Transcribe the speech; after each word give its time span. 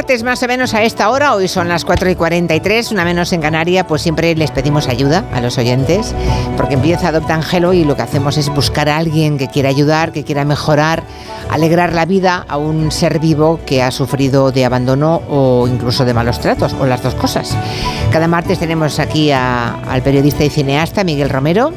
martes 0.00 0.22
más 0.22 0.42
o 0.42 0.48
menos 0.48 0.72
a 0.72 0.82
esta 0.82 1.10
hora, 1.10 1.34
hoy 1.34 1.46
son 1.46 1.68
las 1.68 1.84
4 1.84 2.08
y 2.08 2.14
43, 2.14 2.90
una 2.90 3.04
menos 3.04 3.34
en 3.34 3.42
Canaria, 3.42 3.86
pues 3.86 4.00
siempre 4.00 4.34
les 4.34 4.50
pedimos 4.50 4.88
ayuda 4.88 5.26
a 5.30 5.42
los 5.42 5.58
oyentes, 5.58 6.14
porque 6.56 6.72
empieza 6.72 7.08
Adopta 7.08 7.34
Angelo 7.34 7.74
y 7.74 7.84
lo 7.84 7.96
que 7.96 8.02
hacemos 8.02 8.38
es 8.38 8.48
buscar 8.48 8.88
a 8.88 8.96
alguien 8.96 9.36
que 9.36 9.48
quiera 9.48 9.68
ayudar, 9.68 10.12
que 10.12 10.24
quiera 10.24 10.46
mejorar, 10.46 11.02
alegrar 11.50 11.92
la 11.92 12.06
vida 12.06 12.46
a 12.48 12.56
un 12.56 12.90
ser 12.90 13.18
vivo 13.18 13.60
que 13.66 13.82
ha 13.82 13.90
sufrido 13.90 14.52
de 14.52 14.64
abandono 14.64 15.20
o 15.28 15.68
incluso 15.68 16.06
de 16.06 16.14
malos 16.14 16.40
tratos, 16.40 16.74
o 16.80 16.86
las 16.86 17.02
dos 17.02 17.14
cosas. 17.14 17.54
Cada 18.10 18.26
martes 18.26 18.58
tenemos 18.58 18.98
aquí 19.00 19.30
al 19.32 20.02
periodista 20.02 20.44
y 20.44 20.48
cineasta 20.48 21.04
Miguel 21.04 21.28
Romero, 21.28 21.74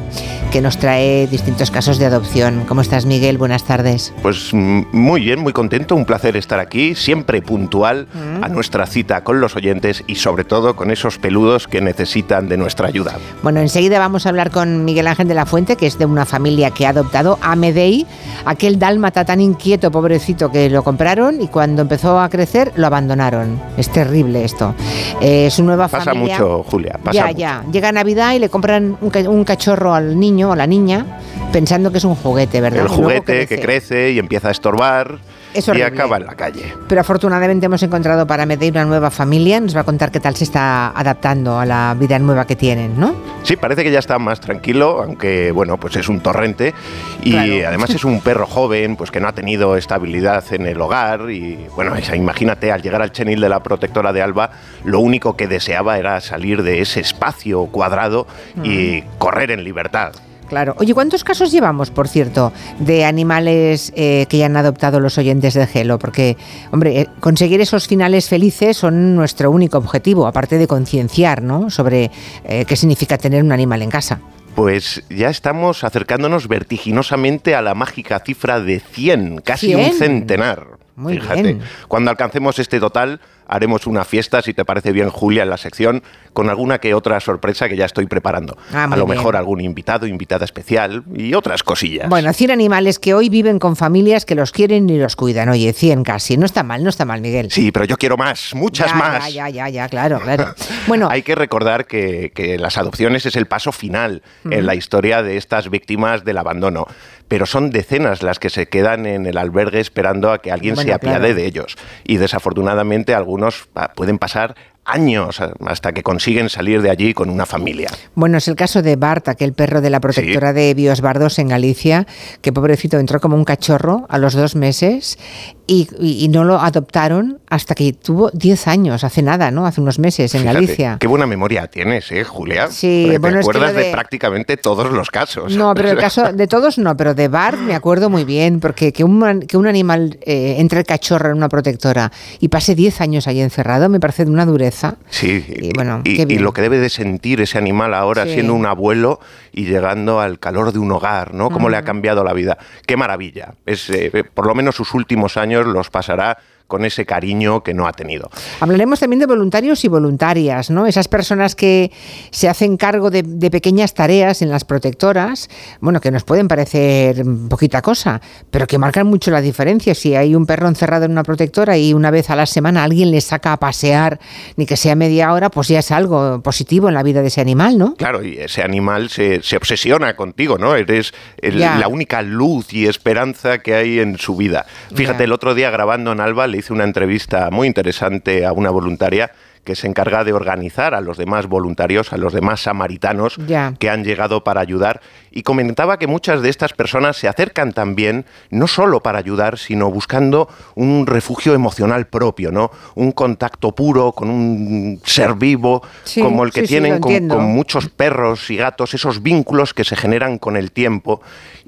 que 0.50 0.62
nos 0.62 0.78
trae 0.78 1.26
distintos 1.26 1.70
casos 1.70 1.98
de 1.98 2.06
adopción. 2.06 2.64
¿Cómo 2.66 2.80
estás, 2.80 3.04
Miguel? 3.04 3.36
Buenas 3.36 3.64
tardes. 3.64 4.14
Pues 4.22 4.50
mm, 4.52 4.84
muy 4.92 5.20
bien, 5.20 5.40
muy 5.40 5.52
contento, 5.52 5.94
un 5.94 6.06
placer 6.06 6.36
estar 6.36 6.58
aquí, 6.58 6.94
siempre 6.94 7.42
puntual 7.42 8.06
a 8.42 8.48
nuestra 8.48 8.86
cita 8.86 9.22
con 9.22 9.40
los 9.40 9.56
oyentes 9.56 10.04
y 10.06 10.16
sobre 10.16 10.44
todo 10.44 10.76
con 10.76 10.90
esos 10.90 11.18
peludos 11.18 11.66
que 11.66 11.80
necesitan 11.80 12.48
de 12.48 12.56
nuestra 12.56 12.88
ayuda. 12.88 13.16
Bueno, 13.42 13.60
enseguida 13.60 13.98
vamos 13.98 14.26
a 14.26 14.28
hablar 14.28 14.50
con 14.50 14.84
Miguel 14.84 15.06
Ángel 15.06 15.28
de 15.28 15.34
la 15.34 15.46
Fuente, 15.46 15.76
que 15.76 15.86
es 15.86 15.98
de 15.98 16.06
una 16.06 16.24
familia 16.24 16.70
que 16.70 16.86
ha 16.86 16.90
adoptado 16.90 17.38
a 17.40 17.56
Medei, 17.56 18.06
aquel 18.44 18.78
dálmata 18.78 19.24
tan 19.24 19.40
inquieto, 19.40 19.90
pobrecito, 19.90 20.50
que 20.50 20.70
lo 20.70 20.82
compraron 20.82 21.40
y 21.40 21.48
cuando 21.48 21.82
empezó 21.82 22.20
a 22.20 22.28
crecer 22.28 22.72
lo 22.76 22.86
abandonaron. 22.86 23.60
Es 23.76 23.90
terrible 23.90 24.44
esto. 24.44 24.74
Eh, 25.20 25.50
su 25.50 25.64
nueva 25.64 25.88
familia... 25.88 26.38
Pasa 26.38 26.44
mucho, 26.44 26.62
Julia. 26.64 26.98
Pasa 27.02 27.30
ya, 27.30 27.30
ya. 27.32 27.64
Llega 27.70 27.92
Navidad 27.92 28.34
y 28.34 28.38
le 28.38 28.48
compran 28.48 28.96
un 29.00 29.44
cachorro 29.44 29.94
al 29.94 30.18
niño 30.18 30.50
o 30.50 30.56
la 30.56 30.66
niña 30.66 31.06
pensando 31.52 31.92
que 31.92 31.98
es 31.98 32.04
un 32.04 32.16
juguete, 32.16 32.60
¿verdad? 32.60 32.82
El 32.82 32.88
juguete 32.88 33.46
que 33.46 33.60
crece 33.60 34.10
y 34.10 34.18
empieza 34.18 34.48
a 34.48 34.50
estorbar 34.50 35.18
y 35.54 35.82
acaba 35.82 36.16
en 36.16 36.26
la 36.26 36.34
calle. 36.34 36.74
Pero 36.88 37.00
afortunadamente 37.00 37.66
hemos 37.66 37.82
encontrado 37.82 38.26
para 38.26 38.46
Medei 38.46 38.70
una 38.70 38.84
nueva 38.84 39.10
familia. 39.10 39.60
Nos 39.60 39.76
va 39.76 39.80
a 39.80 39.84
contar 39.84 40.10
qué 40.10 40.20
tal 40.20 40.36
se 40.36 40.44
está 40.44 40.88
adaptando 40.88 41.58
a 41.58 41.66
la 41.66 41.96
vida 41.98 42.18
nueva 42.18 42.46
que 42.46 42.56
tienen, 42.56 42.98
¿no? 42.98 43.14
Sí, 43.42 43.56
parece 43.56 43.84
que 43.84 43.90
ya 43.90 43.98
está 43.98 44.18
más 44.18 44.40
tranquilo, 44.40 45.02
aunque 45.02 45.52
bueno, 45.52 45.78
pues 45.78 45.96
es 45.96 46.08
un 46.08 46.20
torrente 46.20 46.74
y 47.22 47.62
además 47.62 47.90
es 47.90 48.04
un 48.04 48.20
perro 48.20 48.46
joven, 48.46 48.96
pues 48.96 49.10
que 49.10 49.20
no 49.20 49.28
ha 49.28 49.32
tenido 49.32 49.76
estabilidad 49.76 50.44
en 50.52 50.66
el 50.66 50.80
hogar 50.80 51.30
y 51.30 51.66
bueno, 51.74 51.94
imagínate 52.14 52.72
al 52.72 52.82
llegar 52.82 53.02
al 53.02 53.12
chenil 53.12 53.40
de 53.40 53.48
la 53.48 53.62
protectora 53.62 54.12
de 54.12 54.22
Alba, 54.22 54.50
lo 54.84 55.00
único 55.00 55.36
que 55.36 55.46
deseaba 55.46 55.98
era 55.98 56.20
salir 56.20 56.62
de 56.62 56.80
ese 56.80 57.00
espacio 57.00 57.66
cuadrado 57.66 58.26
y 58.62 59.02
mm. 59.02 59.18
correr 59.18 59.50
en 59.50 59.64
libertad. 59.64 60.12
Claro. 60.48 60.74
Oye, 60.78 60.94
¿cuántos 60.94 61.24
casos 61.24 61.50
llevamos, 61.50 61.90
por 61.90 62.08
cierto, 62.08 62.52
de 62.78 63.04
animales 63.04 63.92
eh, 63.96 64.26
que 64.28 64.38
ya 64.38 64.46
han 64.46 64.56
adoptado 64.56 65.00
los 65.00 65.18
oyentes 65.18 65.54
de 65.54 65.66
Gelo? 65.66 65.98
Porque, 65.98 66.36
hombre, 66.70 67.00
eh, 67.00 67.08
conseguir 67.20 67.60
esos 67.60 67.88
finales 67.88 68.28
felices 68.28 68.76
son 68.76 69.16
nuestro 69.16 69.50
único 69.50 69.78
objetivo, 69.78 70.26
aparte 70.26 70.58
de 70.58 70.66
concienciar, 70.66 71.42
¿no? 71.42 71.70
Sobre 71.70 72.10
eh, 72.44 72.64
qué 72.66 72.76
significa 72.76 73.18
tener 73.18 73.42
un 73.42 73.52
animal 73.52 73.82
en 73.82 73.90
casa. 73.90 74.20
Pues 74.54 75.02
ya 75.10 75.30
estamos 75.30 75.82
acercándonos 75.82 76.46
vertiginosamente 76.46 77.56
a 77.56 77.62
la 77.62 77.74
mágica 77.74 78.20
cifra 78.20 78.60
de 78.60 78.78
100, 78.78 79.38
casi 79.38 79.74
un 79.74 79.92
centenar. 79.92 80.78
Muy 80.96 81.14
Fíjate, 81.14 81.58
cuando 81.88 82.12
alcancemos 82.12 82.60
este 82.60 82.78
total, 82.78 83.20
haremos 83.54 83.86
una 83.86 84.04
fiesta, 84.04 84.42
si 84.42 84.52
te 84.52 84.64
parece 84.64 84.90
bien, 84.90 85.10
Julia, 85.10 85.44
en 85.44 85.50
la 85.50 85.56
sección, 85.56 86.02
con 86.32 86.50
alguna 86.50 86.78
que 86.78 86.92
otra 86.92 87.20
sorpresa 87.20 87.68
que 87.68 87.76
ya 87.76 87.84
estoy 87.84 88.06
preparando. 88.06 88.58
Ah, 88.72 88.88
a 88.90 88.96
lo 88.96 89.06
mejor 89.06 89.36
algún 89.36 89.60
invitado, 89.60 90.06
invitada 90.06 90.44
especial 90.44 91.04
y 91.14 91.34
otras 91.34 91.62
cosillas. 91.62 92.08
Bueno, 92.08 92.32
100 92.32 92.50
animales 92.50 92.98
que 92.98 93.14
hoy 93.14 93.28
viven 93.28 93.60
con 93.60 93.76
familias 93.76 94.24
que 94.24 94.34
los 94.34 94.50
quieren 94.50 94.90
y 94.90 94.98
los 94.98 95.14
cuidan. 95.14 95.48
Oye, 95.48 95.72
100 95.72 96.02
casi. 96.02 96.36
No 96.36 96.46
está 96.46 96.64
mal, 96.64 96.82
no 96.82 96.90
está 96.90 97.04
mal, 97.04 97.20
Miguel. 97.20 97.50
Sí, 97.52 97.70
pero 97.70 97.84
yo 97.84 97.96
quiero 97.96 98.16
más, 98.16 98.54
muchas 98.54 98.92
más. 98.94 99.32
Ya, 99.32 99.48
ya, 99.48 99.68
ya, 99.68 99.88
claro, 99.88 100.20
claro. 100.20 100.54
Bueno, 100.86 101.08
hay 101.10 101.22
que 101.22 101.34
recordar 101.34 101.86
que, 101.86 102.56
las 102.58 102.76
adopciones 102.76 103.24
es 103.26 103.36
el 103.36 103.46
paso 103.46 103.72
final 103.72 104.22
en 104.50 104.66
la 104.66 104.74
historia 104.74 105.22
de 105.22 105.36
estas 105.36 105.70
víctimas 105.70 106.24
del 106.24 106.38
abandono 106.38 106.86
pero 107.28 107.46
son 107.46 107.70
decenas 107.70 108.22
las 108.22 108.38
que 108.38 108.50
se 108.50 108.66
quedan 108.66 109.06
en 109.06 109.26
el 109.26 109.38
albergue 109.38 109.80
esperando 109.80 110.32
a 110.32 110.38
que 110.38 110.52
alguien 110.52 110.76
se 110.76 110.92
apiade 110.92 111.34
de 111.34 111.46
ellos. 111.46 111.76
Y 112.04 112.18
desafortunadamente 112.18 113.14
algunos 113.14 113.68
ah, 113.74 113.92
pueden 113.94 114.18
pasar 114.18 114.54
años 114.84 115.40
hasta 115.66 115.92
que 115.92 116.02
consiguen 116.02 116.48
salir 116.48 116.82
de 116.82 116.90
allí 116.90 117.14
con 117.14 117.30
una 117.30 117.46
familia. 117.46 117.90
Bueno, 118.14 118.38
es 118.38 118.48
el 118.48 118.56
caso 118.56 118.82
de 118.82 118.96
Bart, 118.96 119.28
aquel 119.28 119.52
perro 119.52 119.80
de 119.80 119.90
la 119.90 120.00
protectora 120.00 120.52
de 120.52 120.74
Biosbardos 120.74 121.38
en 121.38 121.48
Galicia, 121.48 122.06
que 122.42 122.52
pobrecito 122.52 122.98
entró 122.98 123.20
como 123.20 123.36
un 123.36 123.44
cachorro 123.44 124.06
a 124.08 124.18
los 124.18 124.34
dos 124.34 124.56
meses 124.56 125.18
y, 125.66 126.28
no 126.28 126.44
lo 126.44 126.60
adoptaron 126.60 127.38
hasta 127.48 127.74
que 127.74 127.92
tuvo 127.92 128.30
10 128.32 128.68
años, 128.68 129.04
hace 129.04 129.22
nada, 129.22 129.50
¿no? 129.50 129.66
Hace 129.66 129.80
unos 129.80 129.98
meses 129.98 130.34
en 130.34 130.44
Galicia. 130.44 130.96
Qué 131.00 131.06
buena 131.06 131.26
memoria 131.26 131.66
tienes, 131.68 132.10
¿eh, 132.12 132.24
Julia? 132.24 132.70
Sí, 132.70 133.16
bueno, 133.20 133.36
te 133.36 133.40
acuerdas 133.40 133.74
de... 133.74 133.92
prácticamente 133.92 134.56
todos 134.56 134.92
los 134.92 135.10
casos. 135.10 135.56
No, 135.56 135.74
pero 135.74 135.90
el 135.90 135.98
caso 135.98 136.32
de 136.32 136.46
todos 136.46 136.78
no, 136.78 136.96
pero 136.96 137.14
de 137.14 137.28
Bart 137.28 137.58
me 137.58 137.74
acuerdo 137.74 138.10
muy 138.10 138.24
bien, 138.24 138.60
porque 138.60 138.92
que 138.92 139.04
un, 139.04 139.40
que 139.42 139.56
un 139.56 139.66
animal 139.66 140.18
eh, 140.22 140.56
entre 140.58 140.84
cachorro 140.84 141.30
en 141.30 141.36
una 141.36 141.48
protectora 141.48 142.12
y 142.40 142.48
pase 142.48 142.74
10 142.74 143.00
años 143.00 143.26
ahí 143.26 143.40
encerrado 143.40 143.88
me 143.88 144.00
parece 144.00 144.24
de 144.24 144.30
una 144.30 144.44
dureza. 144.46 144.96
Sí, 145.08 145.44
y, 145.48 145.72
bueno, 145.74 146.02
y, 146.04 146.38
lo 146.38 146.52
que 146.52 146.62
debe 146.62 146.78
de 146.78 146.90
sentir 146.90 147.40
ese 147.40 147.58
animal 147.58 147.94
ahora 147.94 148.26
siendo 148.26 148.54
un 148.54 148.66
abuelo 148.66 149.20
y 149.54 149.66
llegando 149.66 150.20
al 150.20 150.38
calor 150.40 150.72
de 150.72 150.80
un 150.80 150.90
hogar, 150.90 151.32
¿no? 151.32 151.48
Cómo 151.48 151.68
le 151.68 151.76
ha 151.76 151.82
cambiado 151.82 152.24
la 152.24 152.32
vida. 152.32 152.58
Qué 152.86 152.96
maravilla. 152.96 153.54
Es, 153.64 153.88
eh, 153.88 154.24
por 154.24 154.46
lo 154.46 154.54
menos 154.54 154.74
sus 154.74 154.92
últimos 154.94 155.36
años 155.36 155.66
los 155.66 155.90
pasará 155.90 156.38
con 156.66 156.84
ese 156.84 157.04
cariño 157.04 157.62
que 157.62 157.74
no 157.74 157.86
ha 157.86 157.92
tenido. 157.92 158.30
Hablaremos 158.60 159.00
también 159.00 159.20
de 159.20 159.26
voluntarios 159.26 159.84
y 159.84 159.88
voluntarias, 159.88 160.70
¿no? 160.70 160.86
Esas 160.86 161.08
personas 161.08 161.54
que 161.54 161.92
se 162.30 162.48
hacen 162.48 162.76
cargo 162.76 163.10
de, 163.10 163.22
pequeñas 163.50 163.94
tareas 163.94 164.42
en 164.42 164.50
las 164.50 164.64
protectoras, 164.64 165.48
bueno, 165.80 166.00
que 166.00 166.10
nos 166.10 166.24
pueden 166.24 166.48
parecer 166.48 167.22
poquita 167.48 167.82
cosa, 167.82 168.20
pero 168.50 168.66
que 168.66 168.78
marcan 168.78 169.06
mucho 169.06 169.30
la 169.30 169.40
diferencia. 169.40 169.94
Si 169.94 170.16
hay 170.16 170.34
un 170.34 170.46
perro 170.46 170.68
encerrado 170.68 171.04
en 171.04 171.12
una 171.12 171.22
protectora 171.22 171.76
y 171.76 171.92
una 171.92 172.10
vez 172.10 172.30
a 172.30 172.36
la 172.36 172.46
semana 172.46 172.82
alguien 172.82 173.10
le 173.10 173.20
saca 173.20 173.52
a 173.52 173.58
pasear, 173.58 174.18
ni 174.56 174.66
que 174.66 174.76
sea 174.76 174.94
media 174.94 175.32
hora, 175.32 175.50
pues 175.50 175.68
ya 175.68 175.80
es 175.80 175.90
algo 175.90 176.42
positivo 176.42 176.88
en 176.88 176.94
la 176.94 177.02
vida 177.02 177.20
de 177.20 177.28
ese 177.28 177.40
animal, 177.40 177.78
¿no? 177.78 177.94
Claro, 177.94 178.24
y 178.24 178.38
ese 178.38 178.62
animal 178.62 179.10
se, 179.10 179.40
obsesiona 179.56 180.16
contigo, 180.16 180.58
¿no? 180.58 180.74
Eres 180.74 181.12
la 181.42 181.88
única 181.88 182.22
luz 182.22 182.72
y 182.72 182.86
esperanza 182.86 183.58
que 183.58 183.74
hay 183.74 184.00
en 184.00 184.18
su 184.18 184.36
vida. 184.36 184.66
Fíjate, 184.94 185.24
el 185.24 185.32
otro 185.32 185.54
día 185.54 185.70
grabando 185.70 186.12
en 186.12 186.20
Alba 186.20 186.46
le 186.54 186.60
hice 186.60 186.72
una 186.72 186.84
entrevista 186.84 187.50
muy 187.50 187.66
interesante 187.66 188.46
a 188.46 188.52
una 188.52 188.70
voluntaria 188.70 189.32
que 189.64 189.74
se 189.74 189.88
encarga 189.88 190.22
de 190.22 190.32
organizar 190.32 190.94
a 190.94 191.00
los 191.00 191.16
demás 191.16 191.46
voluntarios, 191.46 192.12
a 192.12 192.16
los 192.16 192.32
demás 192.32 192.60
samaritanos 192.60 193.38
que 193.80 193.90
han 193.90 194.04
llegado 194.04 194.44
para 194.44 194.60
ayudar. 194.60 195.00
Y 195.32 195.42
comentaba 195.42 195.98
que 195.98 196.06
muchas 196.06 196.42
de 196.42 196.50
estas 196.50 196.74
personas 196.74 197.16
se 197.16 197.26
acercan 197.26 197.72
también, 197.72 198.24
no 198.50 198.68
solo 198.68 199.02
para 199.02 199.18
ayudar, 199.18 199.58
sino 199.58 199.90
buscando 199.90 200.48
un 200.76 201.06
refugio 201.06 201.54
emocional 201.54 202.06
propio, 202.06 202.52
¿no? 202.52 202.70
Un 202.94 203.10
contacto 203.10 203.72
puro 203.74 204.12
con 204.12 204.30
un 204.30 205.00
ser 205.04 205.34
vivo, 205.34 205.82
como 206.20 206.44
el 206.44 206.52
que 206.52 206.62
tienen 206.64 207.00
con, 207.00 207.44
muchos 207.46 207.88
perros 207.88 208.48
y 208.50 208.56
gatos, 208.56 208.94
esos 208.94 209.22
vínculos 209.22 209.74
que 209.74 209.82
se 209.82 209.96
generan 209.96 210.38
con 210.38 210.56
el 210.56 210.70
tiempo 210.70 211.20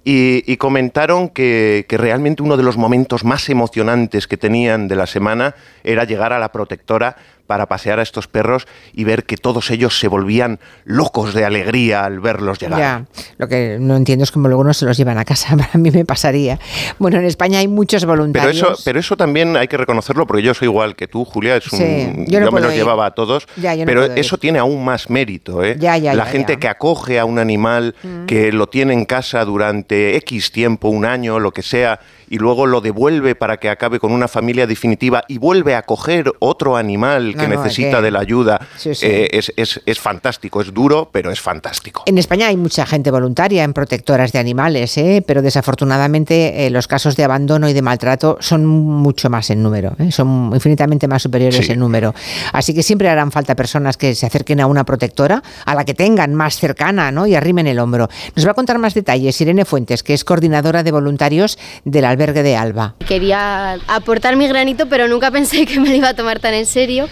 y, 0.08 0.56
comentaron 0.58 1.28
que, 1.28 1.84
realmente 1.88 2.40
uno 2.40 2.56
de 2.56 2.62
los 2.62 2.76
momentos 2.76 3.24
más 3.24 3.48
emocionantes 3.48 4.28
que 4.28 4.36
tenían 4.36 4.86
de 4.86 4.94
la 4.94 5.08
semana 5.08 5.56
era 5.82 6.04
llegar 6.04 6.32
a 6.32 6.38
la 6.38 6.52
protectora 6.52 7.16
para 7.46 7.66
pasear 7.66 7.98
a 7.98 8.02
estos 8.02 8.28
perros 8.28 8.66
y 8.92 9.04
ver 9.04 9.24
que 9.24 9.36
todos 9.36 9.70
ellos 9.70 9.98
se 9.98 10.08
volvían 10.08 10.58
locos 10.84 11.34
de 11.34 11.44
alegría 11.44 12.04
al 12.04 12.20
verlos 12.20 12.58
llegar. 12.58 12.78
Ya, 12.78 13.04
lo 13.38 13.48
que 13.48 13.78
no 13.80 13.96
entiendo 13.96 14.24
es 14.24 14.30
cómo 14.30 14.48
luego 14.48 14.64
no 14.64 14.74
se 14.74 14.84
los 14.84 14.96
llevan 14.96 15.18
a 15.18 15.24
casa, 15.24 15.56
para 15.56 15.78
mí 15.78 15.90
me 15.90 16.04
pasaría. 16.04 16.58
Bueno, 16.98 17.18
en 17.18 17.24
España 17.24 17.58
hay 17.58 17.68
muchos 17.68 18.04
voluntarios. 18.04 18.60
Pero 18.60 18.72
eso, 18.72 18.82
pero 18.84 19.00
eso 19.00 19.16
también 19.16 19.56
hay 19.56 19.68
que 19.68 19.76
reconocerlo, 19.76 20.26
porque 20.26 20.42
yo 20.42 20.54
soy 20.54 20.66
igual 20.66 20.96
que 20.96 21.08
tú, 21.08 21.24
Julia, 21.24 21.56
es 21.56 21.72
un, 21.72 22.26
yo, 22.26 22.50
me 22.52 22.60
los 22.60 22.74
llevaba 22.74 23.06
a 23.06 23.10
todos, 23.12 23.46
pero 23.84 24.04
eso 24.04 24.38
tiene 24.38 24.58
aún 24.58 24.84
más 24.84 25.10
mérito. 25.10 25.64
¿eh? 25.64 25.76
la 25.78 26.26
gente 26.26 26.58
que 26.58 26.68
acoge 26.68 27.18
a 27.18 27.24
un 27.24 27.38
animal, 27.38 27.94
mm. 28.02 28.26
que 28.26 28.52
lo 28.52 28.68
tiene 28.68 28.92
en 28.92 29.04
casa 29.04 29.44
durante 29.44 30.16
X 30.16 30.50
tiempo, 30.52 30.88
un 30.88 31.04
año, 31.04 31.38
lo 31.38 31.52
que 31.52 31.62
sea, 31.62 32.00
y 32.28 32.38
luego 32.38 32.66
lo 32.66 32.80
devuelve 32.80 33.34
para 33.34 33.58
que 33.58 33.68
acabe 33.68 33.98
con 33.98 34.12
una 34.12 34.28
familia 34.28 34.66
definitiva 34.66 35.24
y 35.28 35.38
vuelve 35.38 35.74
a 35.74 35.82
coger 35.82 36.32
otro 36.38 36.76
animal 36.76 37.34
que 37.38 37.48
necesita 37.48 38.00
de 38.00 38.10
la 38.10 38.20
ayuda, 38.20 38.60
eh, 38.84 39.28
es, 39.32 39.52
es, 39.84 40.00
fantástico, 40.00 40.60
es 40.60 40.72
duro, 40.72 41.08
pero 41.12 41.30
es 41.30 41.40
fantástico. 41.40 42.02
En 42.06 42.18
España 42.18 42.48
hay 42.48 42.56
mucha 42.56 42.86
gente 42.86 43.10
voluntaria 43.10 43.64
en 43.64 43.72
protectoras 43.72 44.32
de 44.32 44.38
animales, 44.38 44.96
¿eh? 44.98 45.22
pero 45.26 45.42
desafortunadamente 45.42 46.68
los 46.70 46.86
casos 46.86 47.16
de 47.16 47.24
abandono 47.24 47.68
y 47.68 47.72
de 47.72 47.82
maltrato 47.82 48.38
son 48.40 48.66
mucho 48.66 49.30
más 49.30 49.50
en 49.50 49.62
número, 49.62 49.96
son 50.10 50.50
infinitamente 50.54 51.08
más 51.08 51.22
superiores 51.22 51.68
en 51.68 51.78
número. 51.78 52.14
Así 52.52 52.74
que 52.74 52.82
siempre 52.82 53.08
harán 53.08 53.30
falta 53.30 53.54
personas 53.54 53.96
que 53.96 54.14
se 54.14 54.26
acerquen 54.26 54.60
a 54.60 54.66
una 54.66 54.84
protectora, 54.84 55.42
a 55.64 55.74
la 55.74 55.84
que 55.84 55.94
tengan 55.94 56.34
más 56.34 56.58
cercana 56.58 57.10
¿no? 57.10 57.26
y 57.26 57.34
arrimen 57.34 57.66
el 57.66 57.78
hombro. 57.78 58.08
Nos 58.34 58.46
va 58.46 58.52
a 58.52 58.54
contar 58.54 58.78
más 58.78 58.94
detalles 58.94 59.40
Irene 59.40 59.64
Fuentes, 59.64 60.02
que 60.02 60.14
es 60.14 60.24
coordinadora 60.24 60.82
de 60.82 60.92
voluntarios 60.92 61.58
del 61.84 62.04
albergue 62.16 62.42
de 62.42 62.56
Alba. 62.56 62.94
Quería 63.06 63.74
aportar 63.86 64.36
mi 64.36 64.48
granito, 64.48 64.86
pero 64.88 65.06
nunca 65.06 65.30
pensé 65.30 65.66
que 65.66 65.78
me 65.78 65.90
lo 65.90 65.94
iba 65.94 66.08
a 66.08 66.14
tomar 66.14 66.40
tan 66.40 66.54
en 66.54 66.66
serio, 66.66 67.08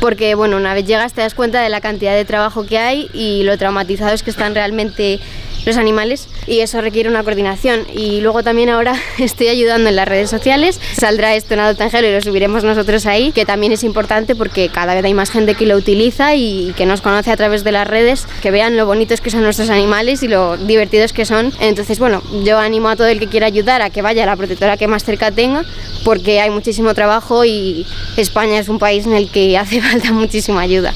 porque 0.00 0.34
bueno, 0.34 0.56
una 0.56 0.74
vez 0.74 0.84
llegas 0.84 1.12
te 1.12 1.20
das 1.20 1.34
cuenta 1.34 1.62
de 1.62 1.68
la 1.68 1.80
cantidad 1.80 2.14
de 2.14 2.24
trabajo 2.24 2.66
que 2.66 2.78
hay 2.78 3.08
y 3.12 3.44
lo 3.44 3.56
traumatizados 3.56 4.22
que 4.24 4.30
están 4.30 4.54
realmente 4.54 5.20
los 5.68 5.76
animales 5.76 6.28
y 6.46 6.60
eso 6.60 6.80
requiere 6.80 7.08
una 7.08 7.22
coordinación. 7.22 7.86
Y 7.94 8.20
luego 8.20 8.42
también 8.42 8.68
ahora 8.68 8.94
estoy 9.18 9.48
ayudando 9.48 9.88
en 9.88 9.96
las 9.96 10.08
redes 10.08 10.30
sociales, 10.30 10.80
saldrá 10.96 11.34
esto 11.34 11.54
en 11.54 11.60
Adulto 11.60 11.84
Angelo 11.84 12.08
y 12.08 12.12
lo 12.12 12.20
subiremos 12.20 12.64
nosotros 12.64 13.06
ahí, 13.06 13.32
que 13.32 13.46
también 13.46 13.72
es 13.72 13.84
importante 13.84 14.34
porque 14.34 14.68
cada 14.68 14.94
vez 14.94 15.04
hay 15.04 15.14
más 15.14 15.30
gente 15.30 15.54
que 15.54 15.66
lo 15.66 15.76
utiliza 15.76 16.34
y 16.34 16.72
que 16.76 16.86
nos 16.86 17.00
conoce 17.00 17.30
a 17.30 17.36
través 17.36 17.64
de 17.64 17.72
las 17.72 17.86
redes, 17.86 18.26
que 18.42 18.50
vean 18.50 18.76
lo 18.76 18.86
bonitos 18.86 19.20
que 19.20 19.30
son 19.30 19.42
nuestros 19.42 19.70
animales 19.70 20.22
y 20.22 20.28
lo 20.28 20.56
divertidos 20.56 21.12
que 21.12 21.24
son. 21.24 21.52
Entonces, 21.60 21.98
bueno, 21.98 22.22
yo 22.44 22.58
animo 22.58 22.88
a 22.88 22.96
todo 22.96 23.06
el 23.06 23.20
que 23.20 23.28
quiera 23.28 23.46
ayudar 23.46 23.82
a 23.82 23.90
que 23.90 24.02
vaya 24.02 24.24
a 24.24 24.26
la 24.26 24.36
protectora 24.36 24.76
que 24.76 24.88
más 24.88 25.04
cerca 25.04 25.30
tenga, 25.30 25.64
porque 26.04 26.40
hay 26.40 26.50
muchísimo 26.50 26.94
trabajo 26.94 27.44
y 27.44 27.86
España 28.16 28.58
es 28.58 28.68
un 28.68 28.78
país 28.78 29.06
en 29.06 29.12
el 29.12 29.30
que 29.30 29.56
hace 29.58 29.80
falta 29.80 30.12
muchísima 30.12 30.62
ayuda. 30.62 30.94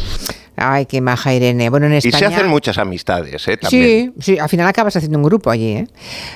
Ay, 0.65 0.87
qué 0.87 1.01
maja 1.01 1.35
Irene. 1.35 1.69
Bueno, 1.71 1.87
en 1.87 1.95
España... 1.95 2.17
Y 2.17 2.19
se 2.21 2.27
hacen 2.27 2.49
muchas 2.49 2.79
amistades, 2.79 3.49
¿eh? 3.49 3.59
Sí, 3.69 4.13
sí, 4.21 4.39
al 4.39 4.49
final 4.49 4.69
acabas 4.69 4.95
haciendo 4.97 5.19
un 5.19 5.25
grupo 5.25 5.51
allí, 5.51 5.73
¿eh? 5.73 5.89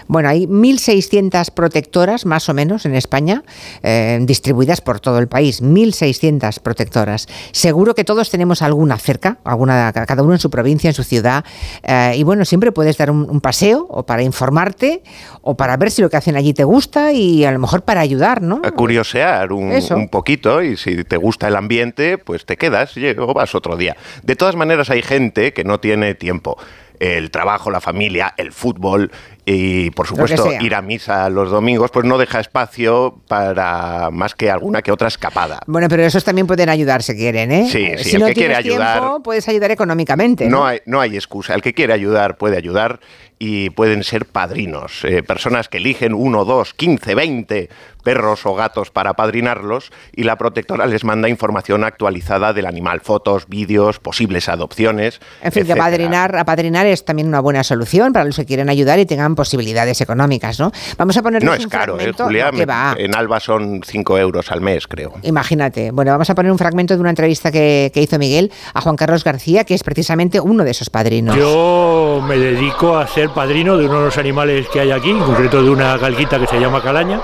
Bueno, 0.08 0.28
hay 0.28 0.46
1.600 0.46 1.52
protectoras, 1.52 2.26
más 2.26 2.48
o 2.48 2.54
menos, 2.54 2.86
en 2.86 2.94
España, 2.96 3.44
eh, 3.82 4.18
distribuidas 4.22 4.80
por 4.80 5.00
todo 5.00 5.18
el 5.18 5.28
país. 5.28 5.62
1.600 5.62 6.60
protectoras. 6.60 7.28
Seguro 7.52 7.94
que 7.94 8.04
todos 8.04 8.30
tenemos 8.30 8.62
alguna 8.62 8.98
cerca, 8.98 9.38
alguna, 9.44 9.92
cada 9.92 10.22
uno 10.22 10.32
en 10.32 10.40
su 10.40 10.50
provincia, 10.50 10.88
en 10.88 10.94
su 10.94 11.04
ciudad. 11.04 11.44
Eh, 11.84 12.14
y 12.16 12.24
bueno, 12.24 12.44
siempre 12.44 12.72
puedes 12.72 12.96
dar 12.96 13.10
un, 13.10 13.40
paseo 13.40 13.86
o 13.88 14.04
para 14.04 14.22
informarte 14.22 15.02
o 15.42 15.56
para 15.56 15.76
ver 15.76 15.90
si 15.90 16.02
lo 16.02 16.10
que 16.10 16.16
hacen 16.16 16.36
allí 16.36 16.52
te 16.52 16.64
gusta 16.64 17.12
y 17.12 17.44
a 17.44 17.52
lo 17.52 17.58
mejor 17.58 17.82
para 17.82 18.00
ayudar, 18.00 18.42
¿no? 18.42 18.60
A 18.64 18.72
curiosear 18.72 19.52
un, 19.52 19.72
un 19.72 20.08
poquito 20.08 20.62
y 20.62 20.76
si 20.76 21.04
te 21.04 21.16
gusta 21.16 21.46
el 21.48 21.54
ambiente, 21.54 22.18
pues 22.18 22.44
te 22.44 22.56
quedas 22.56 22.94
o 23.18 23.34
vas 23.34 23.54
otro 23.54 23.76
día. 23.76 23.96
De 24.22 24.36
todas 24.36 24.56
maneras, 24.56 24.90
hay 24.90 25.02
gente 25.02 25.52
que 25.52 25.64
no 25.64 25.80
tiene 25.80 26.14
tiempo. 26.14 26.56
El 26.98 27.30
trabajo, 27.30 27.70
la 27.70 27.82
familia, 27.82 28.32
el 28.38 28.52
fútbol 28.52 29.10
y, 29.44 29.90
por 29.90 30.06
supuesto, 30.06 30.50
ir 30.60 30.74
a 30.74 30.80
misa 30.80 31.28
los 31.28 31.50
domingos, 31.50 31.90
pues 31.90 32.06
no 32.06 32.16
deja 32.16 32.40
espacio 32.40 33.20
para 33.28 34.08
más 34.10 34.34
que 34.34 34.50
alguna 34.50 34.80
que 34.80 34.90
otra 34.90 35.08
escapada. 35.08 35.60
Bueno, 35.66 35.88
pero 35.90 36.02
esos 36.04 36.24
también 36.24 36.46
pueden 36.46 36.70
ayudar 36.70 37.02
si 37.02 37.14
quieren, 37.14 37.52
¿eh? 37.52 37.68
Sí, 37.70 37.86
sí, 37.98 38.10
si 38.10 38.16
el 38.16 38.24
que 38.24 38.32
quiere 38.32 38.56
ayudar. 38.56 39.02
puedes 39.22 39.46
ayudar 39.46 39.70
económicamente. 39.72 40.48
¿no? 40.48 40.66
hay, 40.66 40.80
no 40.86 41.00
hay 41.00 41.14
excusa. 41.16 41.54
El 41.54 41.60
que 41.60 41.74
quiere 41.74 41.92
ayudar 41.92 42.38
puede 42.38 42.56
ayudar 42.56 42.98
y 43.38 43.70
pueden 43.70 44.04
ser 44.04 44.26
padrinos. 44.26 45.04
Eh, 45.04 45.22
personas 45.22 45.68
que 45.68 45.78
eligen 45.78 46.14
uno, 46.14 46.44
dos, 46.44 46.74
quince, 46.74 47.14
veinte 47.14 47.68
perros 48.06 48.46
o 48.46 48.54
gatos 48.54 48.92
para 48.92 49.14
padrinarlos 49.14 49.90
y 50.14 50.22
la 50.22 50.36
protectora 50.36 50.86
les 50.86 51.02
manda 51.02 51.28
información 51.28 51.82
actualizada 51.82 52.52
del 52.52 52.66
animal, 52.66 53.00
fotos, 53.00 53.48
vídeos, 53.48 53.98
posibles 53.98 54.48
adopciones. 54.48 55.20
En 55.42 55.50
fin, 55.50 55.66
que 55.66 55.72
apadrinar, 55.72 56.36
apadrinar 56.36 56.86
es 56.86 57.04
también 57.04 57.26
una 57.26 57.40
buena 57.40 57.64
solución 57.64 58.12
para 58.12 58.24
los 58.24 58.36
que 58.36 58.46
quieren 58.46 58.68
ayudar 58.68 59.00
y 59.00 59.06
tengan 59.06 59.34
posibilidades 59.34 60.00
económicas, 60.00 60.60
¿no? 60.60 60.70
Vamos 60.96 61.16
a 61.16 61.22
poner 61.22 61.42
No 61.42 61.52
es 61.52 61.66
caro, 61.66 61.98
¿eh, 61.98 62.12
Julia? 62.16 62.52
En 62.96 63.16
Alba 63.16 63.40
son 63.40 63.80
5 63.84 64.18
euros 64.18 64.52
al 64.52 64.60
mes, 64.60 64.86
creo. 64.86 65.14
Imagínate. 65.22 65.90
Bueno, 65.90 66.12
vamos 66.12 66.30
a 66.30 66.36
poner 66.36 66.52
un 66.52 66.58
fragmento 66.58 66.94
de 66.94 67.00
una 67.00 67.10
entrevista 67.10 67.50
que, 67.50 67.90
que 67.92 68.02
hizo 68.02 68.20
Miguel 68.20 68.52
a 68.72 68.82
Juan 68.82 68.94
Carlos 68.94 69.24
García, 69.24 69.64
que 69.64 69.74
es 69.74 69.82
precisamente 69.82 70.38
uno 70.38 70.62
de 70.62 70.70
esos 70.70 70.90
padrinos. 70.90 71.34
Yo 71.34 72.22
me 72.24 72.38
dedico 72.38 72.96
a 72.96 73.08
ser 73.26 73.34
padrino 73.34 73.76
de 73.76 73.86
uno 73.86 73.98
de 73.98 74.04
los 74.06 74.18
animales 74.18 74.68
que 74.68 74.80
hay 74.80 74.92
aquí, 74.92 75.10
en 75.10 75.20
concreto 75.20 75.62
de 75.62 75.70
una 75.70 75.96
galguita 75.96 76.38
que 76.38 76.46
se 76.46 76.60
llama 76.60 76.80
calaña. 76.80 77.20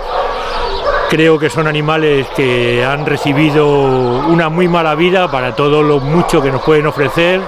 Creo 1.08 1.38
que 1.38 1.48
son 1.48 1.66
animales 1.66 2.26
que 2.34 2.84
han 2.84 3.06
recibido 3.06 3.68
una 3.68 4.48
muy 4.48 4.66
mala 4.66 4.94
vida 4.94 5.30
para 5.30 5.54
todo 5.54 5.82
lo 5.82 6.00
mucho 6.00 6.42
que 6.42 6.50
nos 6.50 6.62
pueden 6.62 6.86
ofrecer, 6.86 7.40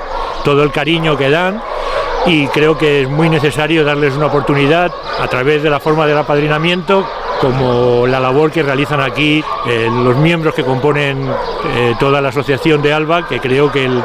todo 0.45 0.63
el 0.63 0.71
cariño 0.71 1.17
que 1.17 1.31
dan 1.31 1.63
y 2.27 2.47
creo 2.49 2.79
que 2.79 3.03
es 3.03 3.09
muy 3.09 3.29
necesario 3.29 3.85
darles 3.85 4.15
una 4.15 4.27
oportunidad 4.27 4.93
a 5.21 5.27
través 5.29 5.63
de 5.63 5.71
la 5.71 5.81
forma 5.81 6.07
del 6.07 6.19
apadrinamiento 6.19 7.05
como 7.41 8.07
la 8.07 8.21
labor 8.21 8.51
que 8.51 8.63
realizan 8.63 9.01
aquí 9.01 9.43
eh, 9.67 9.89
los 9.91 10.17
miembros 10.17 10.55
que 10.55 10.65
componen 10.65 11.29
eh, 11.75 11.95
toda 11.99 12.21
la 12.21 12.29
asociación 12.29 12.81
de 12.83 12.93
Alba, 12.93 13.27
que 13.27 13.41
creo 13.41 13.73
que 13.73 13.85
el 13.85 14.03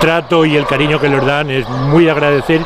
trato 0.00 0.44
y 0.44 0.56
el 0.56 0.66
cariño 0.66 1.00
que 1.00 1.08
les 1.08 1.24
dan 1.24 1.50
es 1.50 1.68
muy 1.68 2.08
agradecer 2.08 2.64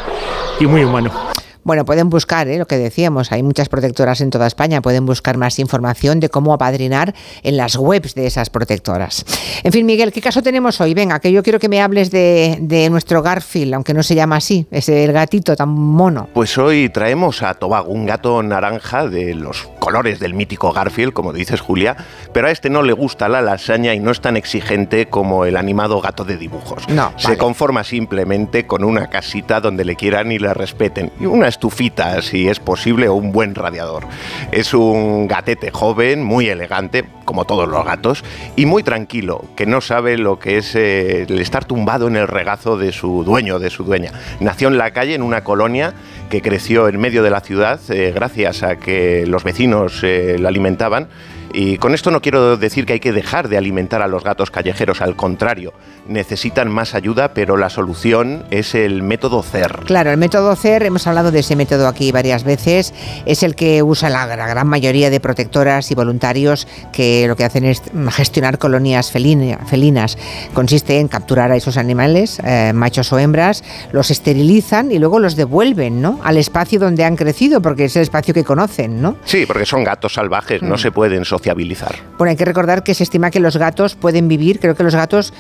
y 0.61 0.67
muy 0.67 0.85
humano. 0.85 1.32
Bueno, 1.65 1.85
pueden 1.85 2.11
buscar, 2.11 2.49
¿eh? 2.49 2.59
lo 2.59 2.67
que 2.67 2.77
decíamos, 2.77 3.31
hay 3.31 3.45
muchas 3.45 3.69
protectoras 3.69 4.21
en 4.21 4.31
toda 4.31 4.49
España, 4.49 4.83
pueden 4.83 5.07
buscar 5.07 5.37
más 5.37 5.61
información 5.61 6.19
de 6.19 6.29
cómo 6.29 6.53
apadrinar 6.53 7.15
en 7.45 7.57
las 7.57 7.77
webs 7.77 8.17
de 8.17 8.27
esas 8.27 8.51
protectoras. 8.51 9.25
En 9.63 9.71
fin, 9.71 9.87
Miguel, 9.87 10.13
¿qué 10.13 10.21
caso 10.21 10.43
tenemos 10.43 10.81
hoy? 10.81 10.93
Venga, 10.93 11.21
que 11.21 11.31
yo 11.31 11.43
quiero 11.45 11.61
que 11.61 11.69
me 11.69 11.81
hables 11.81 12.11
de, 12.11 12.59
de 12.61 12.91
nuestro 12.91 13.23
Garfield, 13.23 13.75
aunque 13.75 13.95
no 13.95 14.03
se 14.03 14.17
llama 14.17 14.37
así, 14.37 14.67
ese 14.73 15.05
el 15.05 15.13
gatito 15.13 15.55
tan 15.55 15.69
mono. 15.69 16.29
Pues 16.35 16.59
hoy 16.59 16.89
traemos 16.89 17.43
a 17.43 17.55
Tobago, 17.55 17.93
un 17.93 18.07
gato 18.07 18.43
naranja 18.43 19.07
de 19.07 19.35
los 19.35 19.69
colores 19.79 20.19
del 20.19 20.35
mítico 20.35 20.73
Garfield, 20.73 21.13
como 21.13 21.33
dices 21.33 21.61
Julia, 21.61 21.97
pero 22.33 22.49
a 22.49 22.51
este 22.51 22.71
no 22.71 22.83
le 22.83 22.93
gusta 22.93 23.29
la 23.29 23.41
lasaña 23.41 23.95
y 23.95 24.01
no 24.01 24.11
es 24.11 24.21
tan 24.21 24.37
exigente 24.37 25.07
como 25.07 25.45
el 25.45 25.57
animado 25.57 26.01
gato 26.01 26.25
de 26.25 26.37
dibujos. 26.37 26.89
No, 26.89 27.13
se 27.17 27.39
conforma 27.39 27.85
simplemente 27.85 28.67
con 28.67 28.83
una 28.83 29.09
casita 29.09 29.61
donde 29.61 29.85
le 29.85 29.95
quieran 29.95 30.33
y 30.33 30.41
le 30.41 30.53
respeten 30.55 31.13
y 31.21 31.27
una 31.27 31.52
estufita, 31.53 32.21
si 32.23 32.49
es 32.49 32.59
posible, 32.59 33.09
o 33.09 33.15
un 33.15 33.31
buen 33.31 33.55
radiador. 33.55 34.05
Es 34.51 34.75
un 34.75 35.29
gatete 35.29 35.71
joven, 35.71 36.23
muy 36.23 36.49
elegante, 36.49 37.05
como 37.25 37.45
todos 37.45 37.69
los 37.69 37.85
gatos, 37.85 38.25
y 38.57 38.67
muy 38.67 38.83
tranquilo, 38.83 39.45
que 39.55 39.67
no 39.67 39.81
sabe 39.81 40.19
lo 40.19 40.39
que 40.39 40.59
es 40.59 40.75
eh, 40.75 41.23
el 41.29 41.39
estar 41.39 41.65
tumbado 41.65 42.09
en 42.09 42.17
el 42.17 42.27
regazo 42.27 42.77
de 42.77 42.93
su 42.93 43.23
dueño, 43.25 43.59
de 43.59 43.71
su 43.71 43.85
dueña. 43.85 44.13
Nació 44.41 44.69
en 44.69 44.79
la 44.79 44.91
calle, 44.91 45.15
en 45.15 45.23
una 45.23 45.45
colonia 45.45 45.95
que 46.31 46.43
creció 46.43 46.89
en 46.89 46.99
medio 46.99 47.23
de 47.23 47.31
la 47.31 47.41
ciudad, 47.41 47.79
eh, 47.91 48.13
gracias 48.15 48.63
a 48.63 48.77
que 48.77 49.25
los 49.27 49.45
vecinos 49.45 50.01
eh, 50.03 50.37
la 50.39 50.49
alimentaban 50.49 51.09
y 51.53 51.77
con 51.79 51.95
esto 51.95 52.11
no 52.11 52.21
quiero 52.21 52.57
decir 52.57 52.87
que 52.87 52.95
hay 52.95 53.01
que 53.01 53.13
dejar 53.13 53.49
de 53.49 53.59
alimentar 53.59 54.03
a 54.03 54.07
los 54.07 54.25
gatos 54.25 54.51
callejeros, 54.51 55.01
al 55.01 55.17
contrario, 55.17 55.73
necesitan 56.07 56.71
más 56.71 56.95
ayuda, 56.95 57.35
pero 57.35 57.57
la 57.57 57.71
solución 57.71 58.45
es 58.51 58.75
el 58.75 59.03
método 59.03 59.43
CER. 59.43 59.81
Claro, 59.85 60.11
el 60.11 60.17
método 60.17 60.55
CER, 60.57 60.85
hemos 60.85 61.07
hablado 61.07 61.31
de 61.31 61.41
ese 61.41 61.57
método 61.57 61.89
aquí 61.89 62.13
varias 62.13 62.45
veces, 62.45 62.95
es 63.27 63.43
el 63.43 63.55
que 63.55 63.83
usa 63.83 64.09
la, 64.09 64.27
gran 64.27 64.67
mayoría 64.67 65.11
de 65.11 65.21
protectoras 65.21 65.91
y 65.91 65.95
voluntarios 65.95 66.67
que 66.93 67.27
lo 67.29 67.37
que 67.37 67.45
hacen 67.45 67.65
es 67.65 67.83
gestionar 68.11 68.59
colonias 68.59 69.11
felinas. 69.11 70.19
Consiste 70.55 70.99
en 70.99 71.09
capturar 71.09 71.53
a 71.53 71.57
esos 71.57 71.77
animales, 71.77 72.41
eh, 72.45 72.73
machos 72.75 73.13
o 73.13 73.19
hembras, 73.19 73.63
los 73.93 74.11
esterilizan 74.11 74.91
y 74.91 74.99
luego 74.99 75.19
los 75.19 75.37
devuelven 75.37 76.01
¿no? 76.01 76.21
al 76.25 76.37
espacio 76.37 76.79
donde 76.79 77.05
han 77.05 77.17
crecido, 77.17 77.61
porque 77.61 77.87
es 77.87 77.97
el 77.97 78.03
espacio 78.03 78.35
que 78.35 78.45
conocen, 78.45 79.01
¿no? 79.01 79.17
Sí, 79.25 79.45
porque 79.47 79.67
son 79.67 79.85
gatos 79.85 80.15
salvajes, 80.15 80.63
no 80.63 80.75
mm. 80.75 80.79
se 80.79 80.93
pueden 80.93 81.25
sociabilizar. 81.43 81.97
Bueno, 82.19 82.31
hay 82.31 82.37
que 82.37 82.45
recordar 82.45 82.85
que 82.85 82.95
se 82.95 83.03
estima 83.03 83.31
que 83.31 83.41
los 83.41 83.57
gatos 83.57 83.97
pueden 83.97 84.29
vivir, 84.29 84.61
creo 84.61 84.77
que 84.77 84.85
los 84.85 84.95
gatos 84.95 85.33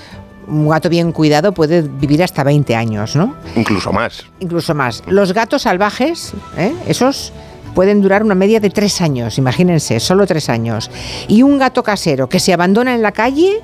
un 0.48 0.68
gato 0.68 0.88
bien 0.88 1.12
cuidado 1.12 1.52
puede 1.52 1.82
vivir 1.82 2.20
hasta 2.20 2.42
20 2.42 2.74
años, 2.74 3.14
¿no? 3.14 3.36
Incluso 3.54 3.92
más. 3.92 4.24
Incluso 4.40 4.74
más. 4.74 5.04
Los 5.06 5.32
gatos 5.32 5.62
salvajes, 5.62 6.32
¿eh? 6.58 6.74
esos 6.88 7.32
pueden 7.76 8.02
durar 8.02 8.24
una 8.24 8.34
media 8.34 8.58
de 8.58 8.68
tres 8.68 9.00
años, 9.00 9.38
imagínense, 9.38 10.00
solo 10.00 10.26
tres 10.26 10.48
años. 10.48 10.90
Y 11.28 11.44
un 11.44 11.58
gato 11.58 11.84
casero 11.84 12.28
que 12.28 12.40
se 12.40 12.52
abandona 12.52 12.92
en 12.92 13.02
la 13.02 13.12
calle, 13.12 13.60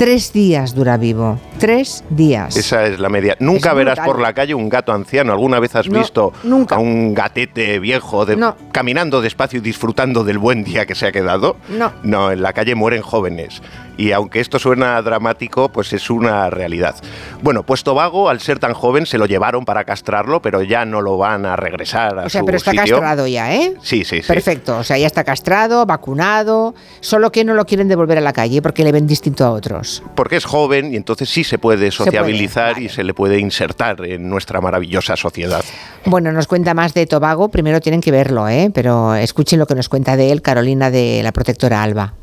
tres 0.00 0.32
días 0.32 0.74
dura 0.74 0.96
vivo. 0.96 1.38
Tres 1.58 2.02
días. 2.08 2.56
Esa 2.56 2.86
es 2.86 2.98
la 2.98 3.10
media. 3.10 3.36
Nunca 3.38 3.74
verás 3.74 4.00
por 4.00 4.18
la 4.18 4.32
calle 4.32 4.54
un 4.54 4.70
gato 4.70 4.94
anciano. 4.94 5.30
¿Alguna 5.30 5.60
vez 5.60 5.76
has 5.76 5.90
visto 5.90 6.32
a 6.70 6.78
un 6.78 7.12
gatete 7.12 7.78
viejo 7.80 8.24
caminando 8.72 9.20
despacio 9.20 9.58
y 9.58 9.60
disfrutando 9.60 10.24
del 10.24 10.38
buen 10.38 10.64
día 10.64 10.86
que 10.86 10.94
se 10.94 11.06
ha 11.06 11.12
quedado? 11.12 11.58
No. 11.68 11.92
No, 12.02 12.30
en 12.30 12.40
la 12.40 12.54
calle 12.54 12.74
mueren 12.74 13.02
jóvenes 13.02 13.60
y 14.00 14.12
aunque 14.12 14.40
esto 14.40 14.58
suena 14.58 15.02
dramático, 15.02 15.68
pues 15.68 15.92
es 15.92 16.08
una 16.08 16.48
realidad. 16.48 16.96
Bueno, 17.42 17.64
pues 17.64 17.84
Tobago, 17.84 18.30
al 18.30 18.40
ser 18.40 18.58
tan 18.58 18.72
joven, 18.72 19.04
se 19.04 19.18
lo 19.18 19.26
llevaron 19.26 19.66
para 19.66 19.84
castrarlo, 19.84 20.40
pero 20.40 20.62
ya 20.62 20.86
no 20.86 21.02
lo 21.02 21.18
van 21.18 21.44
a 21.44 21.54
regresar 21.54 22.18
a 22.18 22.24
O 22.24 22.30
sea, 22.30 22.42
pero 22.42 22.56
está 22.56 22.72
castrado 22.72 23.26
ya, 23.26 23.54
¿eh? 23.54 23.74
Sí, 23.82 24.04
sí, 24.04 24.22
sí. 24.22 24.26
Perfecto, 24.26 24.78
o 24.78 24.84
sea, 24.84 24.96
ya 24.96 25.06
está 25.06 25.22
castrado, 25.22 25.84
vacunado, 25.84 26.74
solo 27.00 27.30
que 27.30 27.44
no 27.44 27.52
lo 27.52 27.66
quieren 27.66 27.88
devolver 27.88 28.16
a 28.16 28.22
la 28.22 28.32
calle 28.32 28.62
porque 28.62 28.84
le 28.84 28.92
ven 28.92 29.06
distinto 29.06 29.44
a 29.44 29.50
otros. 29.50 29.89
Porque 30.14 30.36
es 30.36 30.44
joven 30.44 30.92
y 30.92 30.96
entonces 30.96 31.28
sí 31.28 31.44
se 31.44 31.58
puede 31.58 31.90
sociabilizar 31.90 32.78
y 32.80 32.88
se 32.88 33.04
le 33.04 33.14
puede 33.14 33.38
insertar 33.38 34.04
en 34.04 34.28
nuestra 34.28 34.60
maravillosa 34.60 35.16
sociedad. 35.16 35.64
Bueno, 36.04 36.32
nos 36.32 36.46
cuenta 36.46 36.74
más 36.74 36.94
de 36.94 37.06
Tobago, 37.06 37.48
primero 37.48 37.80
tienen 37.80 38.00
que 38.00 38.10
verlo, 38.10 38.48
¿eh? 38.48 38.70
pero 38.72 39.14
escuchen 39.14 39.58
lo 39.58 39.66
que 39.66 39.74
nos 39.74 39.88
cuenta 39.88 40.16
de 40.16 40.32
él 40.32 40.42
Carolina 40.42 40.90
de 40.90 41.22
la 41.22 41.32
protectora 41.32 41.82
Alba. 41.82 42.14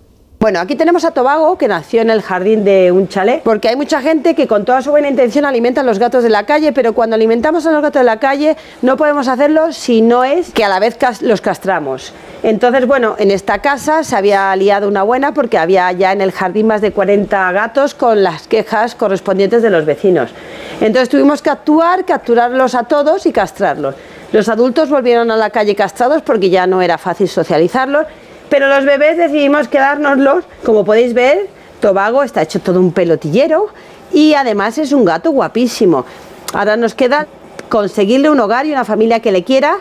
Bueno, 0.47 0.61
aquí 0.61 0.77
tenemos 0.77 1.03
a 1.03 1.11
Tobago, 1.11 1.57
que 1.57 1.67
nació 1.67 2.01
en 2.01 2.09
el 2.09 2.21
jardín 2.21 2.63
de 2.63 2.89
un 2.93 3.09
chalet, 3.09 3.43
porque 3.43 3.67
hay 3.67 3.75
mucha 3.75 4.01
gente 4.01 4.33
que 4.33 4.47
con 4.47 4.63
toda 4.63 4.81
su 4.81 4.91
buena 4.91 5.09
intención 5.09 5.43
alimenta 5.43 5.81
a 5.81 5.83
los 5.83 5.99
gatos 5.99 6.23
de 6.23 6.29
la 6.29 6.45
calle, 6.45 6.71
pero 6.71 6.93
cuando 6.93 7.17
alimentamos 7.17 7.65
a 7.65 7.71
los 7.73 7.81
gatos 7.81 7.99
de 7.99 8.05
la 8.05 8.17
calle 8.17 8.55
no 8.81 8.95
podemos 8.95 9.27
hacerlo 9.27 9.73
si 9.73 10.01
no 10.01 10.23
es 10.23 10.53
que 10.53 10.63
a 10.63 10.69
la 10.69 10.79
vez 10.79 10.97
los 11.19 11.41
castramos. 11.41 12.13
Entonces, 12.43 12.87
bueno, 12.87 13.17
en 13.19 13.29
esta 13.29 13.59
casa 13.59 14.05
se 14.05 14.15
había 14.15 14.55
liado 14.55 14.87
una 14.87 15.03
buena 15.03 15.33
porque 15.33 15.57
había 15.57 15.91
ya 15.91 16.13
en 16.13 16.21
el 16.21 16.31
jardín 16.31 16.67
más 16.67 16.79
de 16.79 16.93
40 16.93 17.51
gatos 17.51 17.93
con 17.93 18.23
las 18.23 18.47
quejas 18.47 18.95
correspondientes 18.95 19.61
de 19.61 19.69
los 19.69 19.83
vecinos. 19.83 20.31
Entonces 20.79 21.09
tuvimos 21.09 21.41
que 21.41 21.49
actuar, 21.49 22.05
capturarlos 22.05 22.73
a 22.73 22.83
todos 22.83 23.25
y 23.25 23.33
castrarlos. 23.33 23.95
Los 24.31 24.47
adultos 24.47 24.89
volvieron 24.89 25.29
a 25.29 25.35
la 25.35 25.49
calle 25.49 25.75
castrados 25.75 26.21
porque 26.21 26.49
ya 26.49 26.67
no 26.67 26.81
era 26.81 26.97
fácil 26.97 27.27
socializarlos 27.27 28.07
pero 28.49 28.67
los 28.67 28.85
bebés 28.85 29.17
decidimos 29.17 29.67
quedárnoslos, 29.67 30.45
como 30.63 30.85
podéis 30.85 31.13
ver, 31.13 31.47
Tobago 31.79 32.23
está 32.23 32.41
hecho 32.41 32.59
todo 32.59 32.79
un 32.79 32.91
pelotillero 32.91 33.67
y 34.11 34.33
además 34.33 34.77
es 34.77 34.91
un 34.91 35.05
gato 35.05 35.31
guapísimo. 35.31 36.05
Ahora 36.53 36.77
nos 36.77 36.95
queda 36.95 37.27
conseguirle 37.69 38.29
un 38.29 38.39
hogar 38.39 38.65
y 38.65 38.71
una 38.71 38.85
familia 38.85 39.19
que 39.19 39.31
le 39.31 39.43
quiera. 39.43 39.77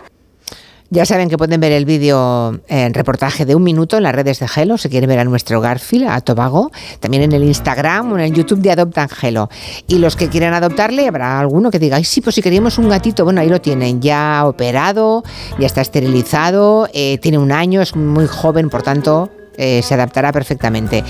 Ya 0.90 1.04
saben 1.04 1.28
que 1.28 1.36
pueden 1.36 1.60
ver 1.60 1.72
el 1.72 1.84
vídeo 1.84 2.60
en 2.68 2.94
reportaje 2.94 3.44
de 3.44 3.54
un 3.54 3.64
minuto 3.64 3.96
en 3.96 4.04
las 4.04 4.14
redes 4.14 4.38
de 4.38 4.46
Gelo, 4.46 4.78
si 4.78 4.88
quieren 4.88 5.08
ver 5.08 5.18
a 5.18 5.24
nuestro 5.24 5.60
Garfield, 5.60 6.08
a 6.08 6.20
Tobago, 6.20 6.70
también 7.00 7.24
en 7.24 7.32
el 7.32 7.42
Instagram 7.42 8.12
o 8.12 8.18
en 8.18 8.24
el 8.24 8.32
YouTube 8.32 8.60
de 8.60 8.70
Adoptan 8.70 9.08
Gelo. 9.08 9.48
Y 9.88 9.98
los 9.98 10.14
que 10.14 10.28
quieran 10.28 10.54
adoptarle, 10.54 11.08
habrá 11.08 11.40
alguno 11.40 11.70
que 11.70 11.78
diga, 11.78 11.96
ay, 11.96 12.04
sí, 12.04 12.20
pues 12.20 12.36
si 12.36 12.42
queríamos 12.42 12.78
un 12.78 12.88
gatito, 12.88 13.24
bueno, 13.24 13.40
ahí 13.40 13.48
lo 13.48 13.60
tienen, 13.60 14.00
ya 14.00 14.44
operado, 14.46 15.24
ya 15.58 15.66
está 15.66 15.80
esterilizado, 15.80 16.88
eh, 16.92 17.18
tiene 17.18 17.38
un 17.38 17.50
año, 17.50 17.82
es 17.82 17.96
muy 17.96 18.26
joven, 18.26 18.70
por 18.70 18.82
tanto, 18.82 19.30
eh, 19.56 19.82
se 19.82 19.94
adaptará 19.94 20.32
perfectamente. 20.32 21.02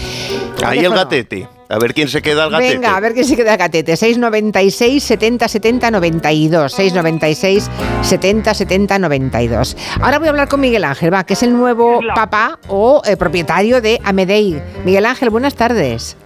Ahí 0.64 0.78
el 0.78 0.92
gatete. 0.92 1.56
A 1.68 1.78
ver 1.78 1.94
quién 1.94 2.08
se 2.08 2.23
queda 2.23 2.44
al 2.44 2.50
gatete. 2.50 2.75
Venga, 2.75 2.96
a 2.96 3.00
ver 3.00 3.12
quién 3.12 3.25
se 3.25 3.37
queda 3.37 3.52
al 3.52 3.58
gatete. 3.58 3.96
696 3.96 5.02
70 5.02 5.49
70 5.49 5.90
92. 5.90 6.73
696 6.73 7.70
70 8.02 8.54
70 8.54 8.99
92. 8.99 9.76
Ahora 10.00 10.18
voy 10.18 10.28
a 10.28 10.30
hablar 10.30 10.49
con 10.49 10.61
Miguel 10.61 10.85
Ángel, 10.85 11.12
va, 11.12 11.25
que 11.25 11.35
es 11.35 11.42
el 11.42 11.52
nuevo 11.52 12.00
papá 12.14 12.58
o 12.68 13.02
eh, 13.04 13.16
propietario 13.16 13.80
de 13.80 14.00
Amedei. 14.04 14.62
Miguel 14.85 15.06
Ángel, 15.06 15.30
buenas 15.30 15.54
tardes. 15.54 16.16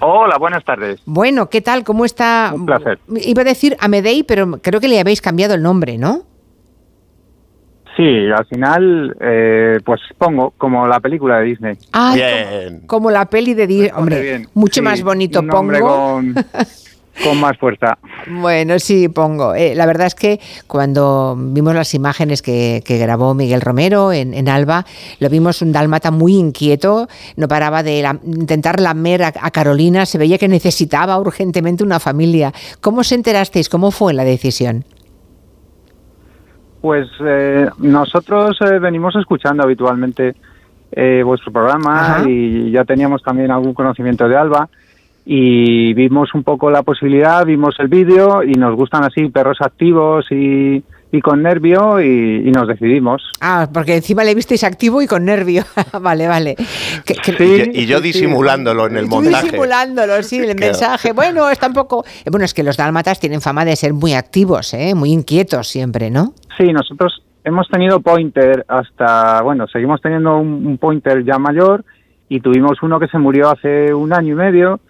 Hola, 0.00 0.36
buenas 0.36 0.64
tardes. 0.64 1.00
Bueno, 1.04 1.48
¿qué 1.48 1.60
tal? 1.60 1.84
¿Cómo 1.84 2.04
está? 2.04 2.50
Un 2.54 2.66
placer. 2.66 2.98
Iba 3.08 3.42
a 3.42 3.44
decir 3.44 3.76
Amedei, 3.78 4.24
pero 4.24 4.58
creo 4.60 4.80
que 4.80 4.88
le 4.88 4.98
habéis 4.98 5.20
cambiado 5.20 5.54
el 5.54 5.62
nombre, 5.62 5.96
¿no? 5.96 6.24
Sí, 7.96 8.30
al 8.34 8.46
final, 8.46 9.16
eh, 9.20 9.78
pues 9.84 10.00
pongo 10.16 10.54
como 10.56 10.86
la 10.86 11.00
película 11.00 11.38
de 11.38 11.44
Disney. 11.44 11.76
Ah, 11.92 12.12
bien. 12.14 12.80
Como, 12.86 13.10
la 13.10 13.26
peli 13.26 13.52
de 13.54 13.66
Disney. 13.66 13.90
Hombre, 13.94 14.46
mucho 14.54 14.82
más 14.82 15.02
bonito 15.02 15.42
pongo. 15.46 16.22
Con, 17.22 17.38
más 17.38 17.58
fuerza. 17.58 17.98
Bueno, 18.26 18.78
sí, 18.78 19.10
pongo. 19.10 19.54
Eh, 19.54 19.74
la 19.74 19.84
verdad 19.84 20.06
es 20.06 20.14
que 20.14 20.40
cuando 20.66 21.36
vimos 21.38 21.74
las 21.74 21.92
imágenes 21.92 22.40
que, 22.40 22.82
grabó 22.88 23.34
Miguel 23.34 23.60
Romero 23.60 24.12
en, 24.14 24.48
Alba, 24.48 24.86
lo 25.18 25.28
vimos 25.28 25.60
un 25.60 25.72
dálmata 25.72 26.10
muy 26.10 26.36
inquieto, 26.36 27.08
no 27.36 27.48
paraba 27.48 27.82
de 27.82 28.02
intentar 28.24 28.80
lamer 28.80 29.24
a, 29.24 29.32
a, 29.38 29.50
Carolina, 29.50 30.06
se 30.06 30.16
veía 30.16 30.38
que 30.38 30.48
necesitaba 30.48 31.18
urgentemente 31.18 31.84
una 31.84 32.00
familia. 32.00 32.50
¿Cómo 32.80 33.04
se 33.04 33.14
enterasteis? 33.14 33.68
¿Cómo 33.68 33.90
fue 33.90 34.14
la 34.14 34.24
decisión? 34.24 34.86
Pues 36.82 37.08
eh, 37.24 37.70
nosotros 37.78 38.58
eh, 38.60 38.80
venimos 38.80 39.14
escuchando 39.14 39.62
habitualmente 39.62 40.34
eh, 40.90 41.22
vuestro 41.24 41.52
programa 41.52 42.24
y 42.26 42.72
ya 42.72 42.84
teníamos 42.84 43.22
también 43.22 43.52
algún 43.52 43.72
conocimiento 43.72 44.28
de 44.28 44.36
Alba 44.36 44.68
y 45.24 45.94
vimos 45.94 46.34
un 46.34 46.42
poco 46.42 46.72
la 46.72 46.82
posibilidad, 46.82 47.46
vimos 47.46 47.76
el 47.78 47.86
vídeo 47.86 48.42
y 48.42 48.54
nos 48.54 48.74
gustan 48.74 49.04
así 49.04 49.28
perros 49.28 49.58
activos 49.60 50.26
y, 50.32 50.82
y 51.14 51.20
con 51.20 51.42
nervio 51.42 52.00
y, 52.00 52.50
nos 52.50 52.66
decidimos. 52.66 53.22
Ah, 53.40 53.68
porque 53.72 53.96
encima 53.96 54.24
le 54.24 54.34
visteis 54.34 54.64
activo 54.64 55.02
y 55.02 55.06
con 55.06 55.26
nervio. 55.26 55.62
vale, 56.00 56.26
vale. 56.26 56.56
y, 57.38 57.84
yo 57.84 58.00
disimulándolo 58.00 58.86
en 58.86 58.96
el 58.96 59.06
montaje. 59.06 59.44
Disimulándolo, 59.44 60.22
sí, 60.22 60.38
el 60.38 60.58
mensaje. 60.58 61.12
Bueno, 61.12 61.50
es 61.50 61.58
tampoco... 61.58 62.04
Bueno, 62.30 62.46
es 62.46 62.54
que 62.54 62.62
los 62.62 62.78
dálmatas 62.78 63.20
tienen 63.20 63.42
fama 63.42 63.66
de 63.66 63.76
ser 63.76 63.92
muy 63.92 64.14
activos, 64.14 64.72
¿eh? 64.72 64.94
muy 64.94 65.12
inquietos 65.12 65.68
siempre, 65.68 66.10
¿no? 66.10 66.32
Sí, 66.56 66.72
nosotros 66.72 67.22
hemos 67.44 67.68
tenido 67.68 68.00
pointer 68.00 68.64
hasta... 68.66 69.42
Bueno, 69.42 69.66
seguimos 69.68 70.00
teniendo 70.00 70.38
un, 70.38 70.78
pointer 70.78 71.24
ya 71.26 71.38
mayor 71.38 71.84
y 72.30 72.40
tuvimos 72.40 72.82
uno 72.82 72.98
que 72.98 73.08
se 73.08 73.18
murió 73.18 73.50
hace 73.50 73.92
un 73.92 74.14
año 74.14 74.32
y 74.32 74.36
medio. 74.36 74.80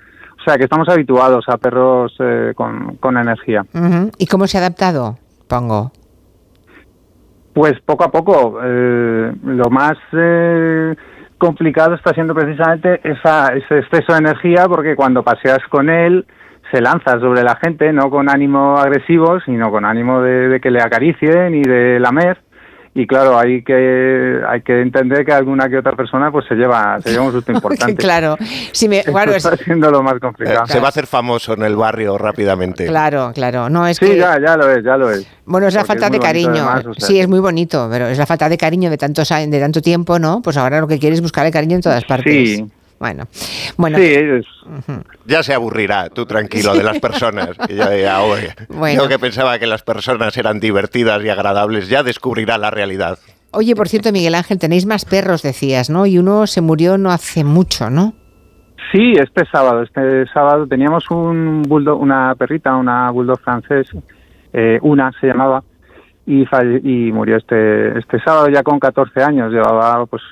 O 0.41 0.45
sea, 0.45 0.57
que 0.57 0.65
estamos 0.65 0.89
habituados 0.89 1.45
a 1.49 1.57
perros 1.57 2.15
eh, 2.21 2.53
con, 2.55 2.97
con, 2.97 3.17
energía. 3.17 3.65
¿Y 4.19 4.27
cómo 4.27 4.47
se 4.47 4.59
ha 4.59 4.61
adaptado? 4.61 5.19
Pongo. 5.49 5.93
Pues 7.53 7.75
poco 7.85 8.05
a 8.05 8.11
poco. 8.11 8.61
Eh, 8.63 9.33
lo 9.45 9.71
más 9.71 9.95
eh, 10.13 10.95
complicado 11.39 11.95
está 11.95 12.13
siendo 12.13 12.35
precisamente 12.35 13.01
esa, 13.05 13.49
ese 13.49 13.79
exceso 13.79 14.13
de 14.13 14.19
energía 14.19 14.67
porque 14.69 14.97
cuando 14.97 15.23
paseas 15.23 15.61
con 15.69 15.91
él 15.91 16.25
se 16.71 16.81
lanza 16.81 17.21
sobre 17.21 17.43
la 17.43 17.57
gente, 17.57 17.93
no 17.93 18.09
con 18.09 18.31
ánimo 18.31 18.79
agresivo, 18.79 19.41
sino 19.41 19.71
con 19.71 19.85
ánimo 19.85 20.23
de, 20.23 20.49
de 20.49 20.61
que 20.61 20.71
le 20.71 20.81
acaricien 20.81 21.55
y 21.55 21.63
de 21.63 22.01
lamer 22.01 22.39
y 22.95 23.07
claro 23.07 23.39
hay 23.39 23.63
que 23.63 24.41
hay 24.47 24.61
que 24.61 24.83
entender 24.83 25.25
que 25.25 25.33
alguna 25.33 25.69
que 25.69 25.79
otra 25.79 25.93
persona 25.93 26.31
pues 26.31 26.47
se 26.47 26.55
lleva 26.55 27.01
se 27.01 27.11
lleva 27.11 27.25
un 27.25 27.33
susto 27.33 27.53
importante. 27.53 27.95
Claro. 27.95 28.37
Si 28.73 28.89
me 28.89 29.03
claro, 29.03 29.35
está 29.35 29.57
siendo 29.57 29.91
lo 29.91 30.03
más 30.03 30.19
complicado. 30.21 30.67
Se 30.67 30.79
va 30.79 30.87
a 30.87 30.89
hacer 30.91 31.07
famoso 31.07 31.55
en 31.55 31.63
el 31.63 31.77
barrio 31.77 32.19
rápidamente. 32.19 32.87
Claro 32.87 33.33
claro. 33.35 33.71
No 33.71 33.87
es 33.87 33.97
sí 33.97 34.17
ya 34.17 34.39
ya 34.41 34.57
lo 34.57 34.71
es 34.71 34.85
ya 34.85 34.97
lo 34.97 35.11
es. 35.11 35.27
Bueno 35.47 35.69
es 35.69 35.75
la 35.75 35.85
falta 35.85 36.11
de 36.11 36.19
cariño. 36.19 36.67
sí 36.99 37.19
es 37.19 37.29
muy 37.29 37.41
bonito 37.41 37.89
pero 37.91 38.09
es 38.09 38.19
la 38.19 38.27
falta 38.27 38.49
de 38.49 38.59
cariño 38.59 38.91
de 38.91 38.99
tantos 38.99 39.29
de 39.29 39.61
tanto 39.61 39.81
tiempo 39.81 40.19
no 40.19 40.43
pues 40.43 40.57
ahora 40.57 40.81
lo 40.81 40.89
que 40.89 40.99
quieres 40.99 41.19
es 41.19 41.23
buscar 41.23 41.47
el 41.47 41.53
cariño 41.53 41.77
en 41.77 41.83
todas 41.83 42.05
partes. 42.05 42.33
sí 42.33 42.67
bueno, 43.03 43.25
bueno. 43.77 43.99
Sí, 43.99 44.05
es... 44.05 44.47
Ya 45.27 45.43
se 45.43 45.53
aburrirá, 45.53 46.09
tú 46.09 46.25
tranquilo, 46.25 46.73
de 46.73 46.85
las 46.85 47.01
personas. 47.01 47.49
yo 47.69 49.09
que 49.09 49.19
pensaba 49.19 49.59
que 49.59 49.67
las 49.67 49.83
personas 49.83 50.37
eran 50.37 50.61
divertidas 50.61 51.21
y 51.25 51.29
agradables, 51.29 51.89
ya 51.89 52.05
descubrirá 52.05 52.59
la 52.59 52.71
realidad. 52.71 53.19
Oye, 53.51 53.75
por 53.75 53.89
cierto, 53.89 54.13
Miguel 54.13 54.37
Ángel, 54.37 54.61
tenéis 54.61 54.87
más 54.87 55.05
perros, 55.05 55.43
decías, 55.43 55.91
¿no? 55.91 56.07
Y 56.07 56.17
uno 56.17 56.47
se 56.47 56.61
murió 56.61 56.97
no 56.97 57.11
hace 57.11 57.43
mucho, 57.43 57.91
¿no? 57.91 58.13
Sí, 58.93 59.15
este 59.17 59.47
sábado. 59.47 59.83
Este 59.83 60.25
sábado 60.33 60.69
teníamos 60.69 61.11
un 61.11 61.63
bulldog, 61.63 62.01
una 62.01 62.37
perrita, 62.37 62.77
una 62.77 63.11
bulldog 63.11 63.41
francés, 63.41 63.89
eh, 64.53 64.79
una 64.83 65.11
se 65.21 65.27
llamaba, 65.27 65.65
y, 66.25 66.45
y 66.85 67.11
murió 67.11 67.37
este, 67.37 67.99
este 67.99 68.21
sábado 68.21 68.49
ya 68.49 68.63
con 68.63 68.79
14 68.79 69.25
años. 69.25 69.53
Llevaba 69.53 70.07
pues 70.07 70.23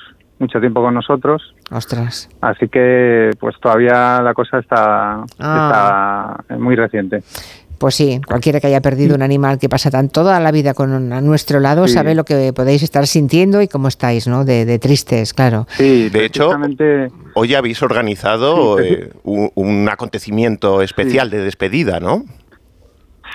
mucho 0.41 0.59
tiempo 0.59 0.83
con 0.83 0.95
nosotros. 0.95 1.55
Ostras. 1.71 2.29
Así 2.41 2.69
que 2.69 3.31
pues 3.39 3.55
todavía 3.61 4.21
la 4.23 4.35
cosa 4.35 4.59
está, 4.59 5.25
ah. 5.39 6.37
está 6.41 6.57
muy 6.57 6.75
reciente. 6.75 7.23
Pues 7.79 7.95
sí, 7.95 8.21
cualquiera 8.27 8.61
que 8.61 8.67
haya 8.67 8.83
perdido 8.83 9.15
un 9.15 9.23
animal 9.23 9.59
que 9.59 9.71
pasa 9.71 9.91
tan 9.91 10.11
toda 10.11 10.39
la 10.39 10.53
vida 10.53 10.75
con 10.75 11.15
a 11.15 11.21
nuestro 11.23 11.61
lado 11.61 11.89
sabe 11.89 12.15
lo 12.15 12.25
que 12.25 12.53
podéis 12.53 12.83
estar 12.83 13.07
sintiendo 13.07 13.63
y 13.63 13.69
cómo 13.69 13.89
estáis, 13.89 14.29
¿no? 14.29 14.45
De, 14.45 14.79
tristes, 14.79 15.33
claro. 15.33 15.67
Sí, 15.71 16.11
de 16.11 16.27
hecho, 16.27 16.51
hoy 17.35 17.55
habéis 17.55 17.83
organizado 17.83 18.79
eh, 18.81 19.11
un, 19.25 19.89
acontecimiento 19.89 20.83
especial 20.83 21.31
de 21.31 21.39
despedida, 21.39 22.01
¿no? 22.01 22.25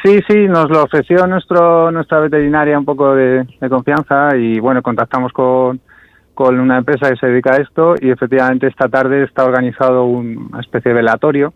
Sí, 0.03 0.19
sí, 0.29 0.45
nos 0.47 0.69
lo 0.69 0.83
ofreció 0.83 1.25
nuestro 1.25 1.89
nuestra 1.89 2.19
veterinaria 2.19 2.77
un 2.77 2.85
poco 2.85 3.15
de 3.15 3.47
confianza 3.67 4.37
y 4.37 4.59
bueno, 4.59 4.83
contactamos 4.83 5.33
con, 5.33 5.81
con 6.35 6.59
una 6.59 6.77
empresa 6.77 7.09
que 7.09 7.15
se 7.15 7.27
dedica 7.27 7.53
a 7.53 7.61
esto 7.61 7.95
y 7.99 8.11
efectivamente 8.11 8.67
esta 8.67 8.87
tarde 8.87 9.23
está 9.23 9.45
organizado 9.45 10.05
una 10.05 10.59
especie 10.59 10.89
de 10.89 10.95
velatorio 10.95 11.53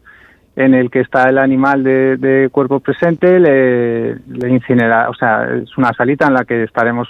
en 0.55 0.73
el 0.73 0.89
que 0.89 1.01
está 1.01 1.29
el 1.29 1.37
animal 1.37 1.83
de, 1.83 2.49
cuerpo 2.51 2.79
presente, 2.79 3.39
le, 3.39 4.15
le, 4.15 4.49
incinera, 4.49 5.09
o 5.09 5.13
sea, 5.13 5.47
es 5.63 5.77
una 5.77 5.93
salita 5.93 6.27
en 6.27 6.33
la 6.33 6.43
que 6.43 6.63
estaremos 6.63 7.07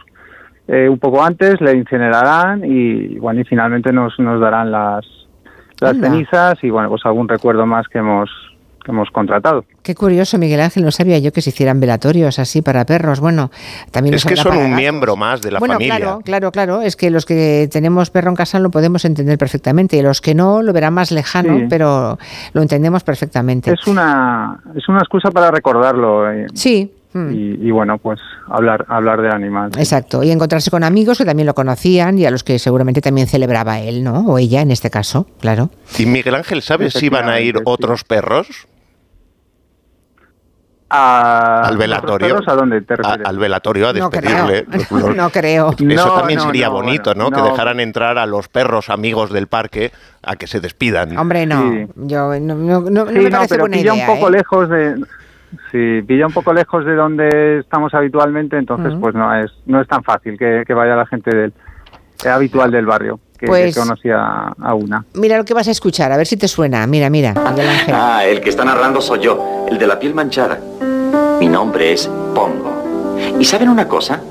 eh, 0.68 0.88
un 0.88 1.00
poco 1.00 1.24
antes, 1.24 1.60
le 1.62 1.74
incinerarán 1.74 2.64
y 2.64 3.18
bueno, 3.18 3.40
y 3.42 3.44
finalmente 3.46 3.92
nos, 3.92 4.20
nos 4.20 4.40
darán 4.40 4.72
las, 4.72 5.06
las 5.80 5.98
cenizas 5.98 6.64
y 6.64 6.70
bueno, 6.70 6.90
pues 6.90 7.04
algún 7.06 7.28
recuerdo 7.28 7.66
más 7.66 7.88
que 7.88 8.00
hemos 8.00 8.30
hemos 8.90 9.10
contratado. 9.12 9.64
Qué 9.84 9.96
curioso, 9.96 10.38
Miguel 10.38 10.60
Ángel, 10.62 10.84
no 10.84 10.92
sabía 10.92 11.20
yo 11.20 11.32
que 11.32 11.42
se 11.42 11.52
hicieran 11.52 11.80
velatorios 11.80 12.40
así 12.40 12.62
para 12.62 12.86
perros. 12.86 13.20
Bueno, 13.20 13.52
también 13.92 14.16
es 14.16 14.26
que 14.26 14.36
son 14.36 14.58
un 14.58 14.76
miembro 14.76 15.16
más 15.16 15.42
de 15.42 15.52
la 15.52 15.60
bueno, 15.60 15.76
familia. 15.76 15.98
Claro, 15.98 16.22
claro, 16.24 16.52
claro. 16.52 16.82
Es 16.82 16.96
que 16.96 17.10
los 17.10 17.26
que 17.26 17.70
tenemos 17.72 18.10
perro 18.10 18.30
en 18.30 18.36
casa 18.36 18.60
lo 18.60 18.72
podemos 18.72 19.06
entender 19.06 19.38
perfectamente 19.38 19.98
y 19.98 20.02
los 20.02 20.22
que 20.22 20.36
no 20.36 20.62
lo 20.62 20.74
verán 20.74 20.94
más 20.94 21.12
lejano, 21.12 21.68
pero 21.70 22.18
lo 22.54 22.62
entendemos 22.62 23.04
perfectamente. 23.04 23.72
Es 23.72 23.88
una 23.88 24.60
es 24.76 24.88
una 24.90 25.00
excusa 25.00 25.32
para 25.32 25.52
recordarlo. 25.52 26.32
Eh. 26.32 26.48
Sí, 26.54 26.92
Hmm. 27.12 27.32
Y, 27.34 27.72
bueno, 27.72 27.98
pues 27.98 28.20
hablar, 28.48 28.86
hablar 28.88 29.22
del 29.22 29.32
animal. 29.32 29.72
Exacto, 29.78 30.24
y 30.24 30.30
encontrarse 30.30 30.70
con 30.70 30.84
amigos 30.84 31.18
que 31.18 31.26
también 31.26 31.48
lo 31.48 31.56
conocían 31.56 32.20
y 32.20 32.26
a 32.26 32.32
los 32.32 32.44
que 32.44 32.60
seguramente 32.60 33.02
también 33.02 33.28
celebraba 33.28 33.80
él, 33.80 34.04
¿no? 34.04 34.20
O 34.28 34.38
ella 34.38 34.62
en 34.62 34.70
este 34.70 34.92
caso, 34.92 35.26
claro. 35.40 35.72
¿Y 35.98 36.06
Miguel 36.06 36.36
Ángel, 36.36 36.62
sabes 36.62 36.94
si 36.94 37.10
van 37.10 37.28
a 37.28 37.40
ir 37.40 37.56
otros 37.66 38.04
perros? 38.04 38.68
Al 40.90 41.78
velatorio. 41.78 42.40
¿A 42.46 42.54
dónde 42.56 42.82
te 42.82 42.96
refieres? 42.96 43.26
al 43.26 43.38
velatorio 43.38 43.90
a 43.90 43.94
despedirle. 43.94 44.66
No 45.16 45.30
creo. 45.30 45.76
Eso 45.90 46.14
también 46.16 46.40
sería 46.42 46.70
bonito, 46.70 47.14
¿no? 47.16 47.32
Que 47.32 47.42
dejaran 47.42 47.80
entrar 47.80 48.18
a 48.18 48.26
los 48.26 48.48
perros 48.48 48.90
amigos 48.90 49.32
del 49.32 49.48
parque 49.48 49.92
a 50.24 50.36
que 50.36 50.48
se 50.48 50.60
despidan. 50.60 51.18
Hombre, 51.18 51.46
no. 51.46 51.88
Yo 51.96 52.40
no, 52.40 52.56
no, 52.56 53.06
me 53.06 53.30
parece 53.30 53.50
pero 53.50 53.64
buena 53.64 53.78
idea, 53.78 53.94
un 53.94 54.06
poco 54.06 54.30
¿eh? 54.30 54.32
lejos 54.32 54.70
de 54.70 54.96
Sí, 55.72 56.02
pilla 56.04 56.28
un 56.28 56.34
poco 56.34 56.54
lejos 56.54 56.86
de 56.86 56.96
donde 56.96 57.60
estamos 57.60 57.94
habitualmente, 57.94 58.58
entonces 58.58 58.94
pues 59.00 59.16
no 59.16 59.34
es 59.36 59.52
no 59.66 59.82
es 59.82 59.88
tan 59.88 60.04
fácil 60.04 60.38
que, 60.38 60.74
vaya 60.74 60.96
la 60.96 61.08
gente 61.08 61.36
del 61.36 61.54
habitual 62.30 62.72
del 62.72 62.86
barrio. 62.86 63.20
Que, 63.38 63.48
pues, 63.48 63.74
conocía 63.78 64.20
a 64.60 64.74
una. 64.74 65.06
Mira 65.14 65.38
lo 65.38 65.46
que 65.46 65.54
vas 65.54 65.70
a 65.70 65.72
escuchar, 65.72 66.12
a 66.12 66.18
ver 66.18 66.28
si 66.28 66.36
te 66.36 66.50
suena. 66.50 66.86
Mira, 66.88 67.10
mira, 67.10 67.34
Ah, 67.38 68.26
el 68.26 68.42
que 68.42 68.50
está 68.50 68.66
narrando 68.66 69.00
soy 69.00 69.20
yo, 69.20 69.59
el 69.70 69.78
de 69.78 69.88
la 69.88 70.00
piel 70.00 70.14
manchada. 70.14 70.60
Mi 71.40 71.48
nombre 71.48 71.94
es 71.94 72.10
Pongo. 72.34 73.18
¿Y 73.40 73.46
saben 73.46 73.70
una 73.70 73.88
cosa? 73.88 74.22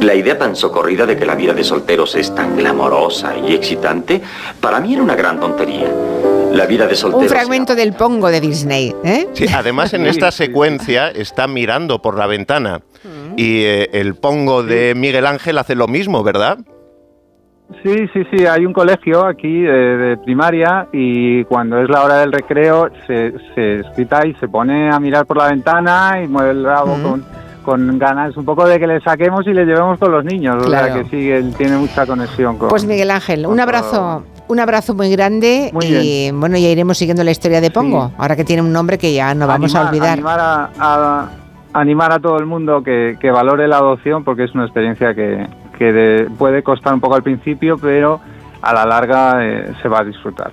La 0.00 0.14
idea 0.14 0.38
tan 0.38 0.54
socorrida 0.54 1.06
de 1.06 1.16
que 1.16 1.24
la 1.24 1.34
vida 1.34 1.52
de 1.54 1.64
solteros 1.64 2.14
es 2.14 2.34
tan 2.34 2.56
glamorosa 2.56 3.34
y 3.36 3.54
excitante, 3.54 4.20
para 4.60 4.78
mí 4.80 4.94
era 4.94 5.02
una 5.02 5.14
gran 5.14 5.40
tontería. 5.40 5.90
La 6.52 6.66
vida 6.66 6.86
de 6.86 6.94
soltero. 6.94 7.22
Un 7.22 7.28
fragmento 7.28 7.74
del 7.74 7.94
Pongo 7.94 8.28
de 8.28 8.40
Disney. 8.40 8.94
¿eh? 9.04 9.28
Sí, 9.32 9.46
además 9.52 9.92
en 9.94 10.06
esta 10.06 10.30
secuencia 10.30 11.08
está 11.08 11.46
mirando 11.48 12.00
por 12.00 12.16
la 12.16 12.26
ventana 12.26 12.78
mm. 13.02 13.34
y 13.36 13.62
eh, 13.64 13.90
el 13.92 14.14
Pongo 14.14 14.62
de 14.62 14.94
Miguel 14.94 15.26
Ángel 15.26 15.58
hace 15.58 15.74
lo 15.74 15.88
mismo, 15.88 16.22
¿verdad? 16.22 16.58
Sí, 17.82 18.08
sí, 18.12 18.22
sí, 18.30 18.46
hay 18.46 18.64
un 18.64 18.72
colegio 18.72 19.26
aquí 19.26 19.62
de, 19.62 20.16
primaria 20.24 20.86
y 20.92 21.44
cuando 21.44 21.80
es 21.80 21.88
la 21.88 22.04
hora 22.04 22.18
del 22.18 22.32
recreo 22.32 22.88
se, 23.06 23.34
se 23.54 23.82
y 24.24 24.34
se 24.34 24.48
pone 24.48 24.88
a 24.88 25.00
mirar 25.00 25.26
por 25.26 25.36
la 25.36 25.48
ventana 25.48 26.22
y 26.22 26.28
mueve 26.28 26.52
el 26.52 26.64
rabo 26.64 26.96
con, 27.02 27.24
con, 27.64 27.98
ganas 27.98 28.36
un 28.36 28.44
poco 28.44 28.66
de 28.66 28.78
que 28.78 28.86
le 28.86 29.00
saquemos 29.00 29.46
y 29.46 29.52
le 29.52 29.64
llevemos 29.64 29.98
con 29.98 30.12
los 30.12 30.24
niños. 30.24 30.64
O 30.64 30.70
sea 30.70 30.94
que 30.94 31.04
sí, 31.06 31.28
él 31.28 31.54
tiene 31.56 31.76
mucha 31.76 32.06
conexión 32.06 32.56
con... 32.56 32.68
Pues 32.68 32.84
Miguel 32.84 33.10
Ángel, 33.10 33.46
un 33.46 33.58
abrazo 33.58 34.22
un 34.48 34.60
abrazo 34.60 34.94
muy 34.94 35.10
grande 35.10 35.72
y 35.82 36.30
bueno, 36.32 36.56
ya 36.56 36.68
iremos 36.68 36.98
siguiendo 36.98 37.24
la 37.24 37.30
historia 37.30 37.60
de 37.60 37.70
Pongo, 37.70 38.12
ahora 38.16 38.36
que 38.36 38.44
tiene 38.44 38.62
un 38.62 38.72
nombre 38.72 38.98
que 38.98 39.12
ya 39.12 39.34
no 39.34 39.46
vamos 39.46 39.74
a 39.74 39.88
olvidar. 39.88 40.12
Animar 40.12 40.40
a, 40.40 41.30
animar 41.72 42.12
a 42.12 42.18
todo 42.20 42.38
el 42.38 42.46
mundo 42.46 42.82
que, 42.82 43.16
valore 43.32 43.66
la 43.66 43.78
adopción 43.78 44.24
porque 44.24 44.44
es 44.44 44.54
una 44.54 44.64
experiencia 44.64 45.14
que, 45.14 45.46
puede 46.38 46.62
costar 46.62 46.94
un 46.94 47.00
poco 47.00 47.14
al 47.14 47.22
principio, 47.22 47.76
pero 47.78 48.20
a 48.62 48.72
la 48.72 48.84
larga 48.84 49.44
eh, 49.44 49.72
se 49.82 49.88
va 49.88 50.00
a 50.00 50.04
disfrutar. 50.04 50.52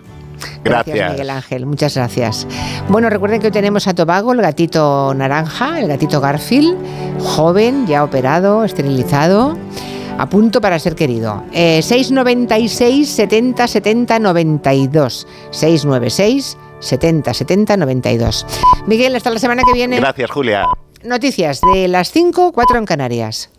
Gracias. 0.63 1.11
Miguel 1.11 1.29
Ángel. 1.29 1.65
Muchas 1.65 1.95
gracias. 1.95 2.47
Bueno, 2.89 3.09
recuerden 3.09 3.39
que 3.39 3.47
hoy 3.47 3.53
tenemos 3.53 3.87
a 3.87 3.93
Tobago, 3.93 4.33
el 4.33 4.41
gatito 4.41 5.13
naranja, 5.13 5.79
el 5.79 5.87
gatito 5.87 6.21
Garfield, 6.21 6.77
joven, 7.19 7.85
ya 7.87 8.03
operado, 8.03 8.63
esterilizado 8.63 9.57
a 10.17 10.29
punto 10.29 10.61
para 10.61 10.79
ser 10.79 10.95
querido. 10.95 11.43
696 11.51 13.09
70 13.09 13.67
70 13.67 14.19
92. 14.19 15.27
696 15.51 16.57
70 16.79 17.33
70 17.33 17.77
92. 17.77 18.45
Miguel, 18.87 19.15
hasta 19.15 19.29
la 19.29 19.39
semana 19.39 19.63
que 19.65 19.73
viene. 19.73 19.99
Gracias, 19.99 20.29
Julia. 20.31 20.65
Noticias 21.03 21.61
de 21.73 21.87
las 21.87 22.11
5, 22.11 22.51
4 22.53 22.77
en 22.77 22.85
Canarias. 22.85 23.49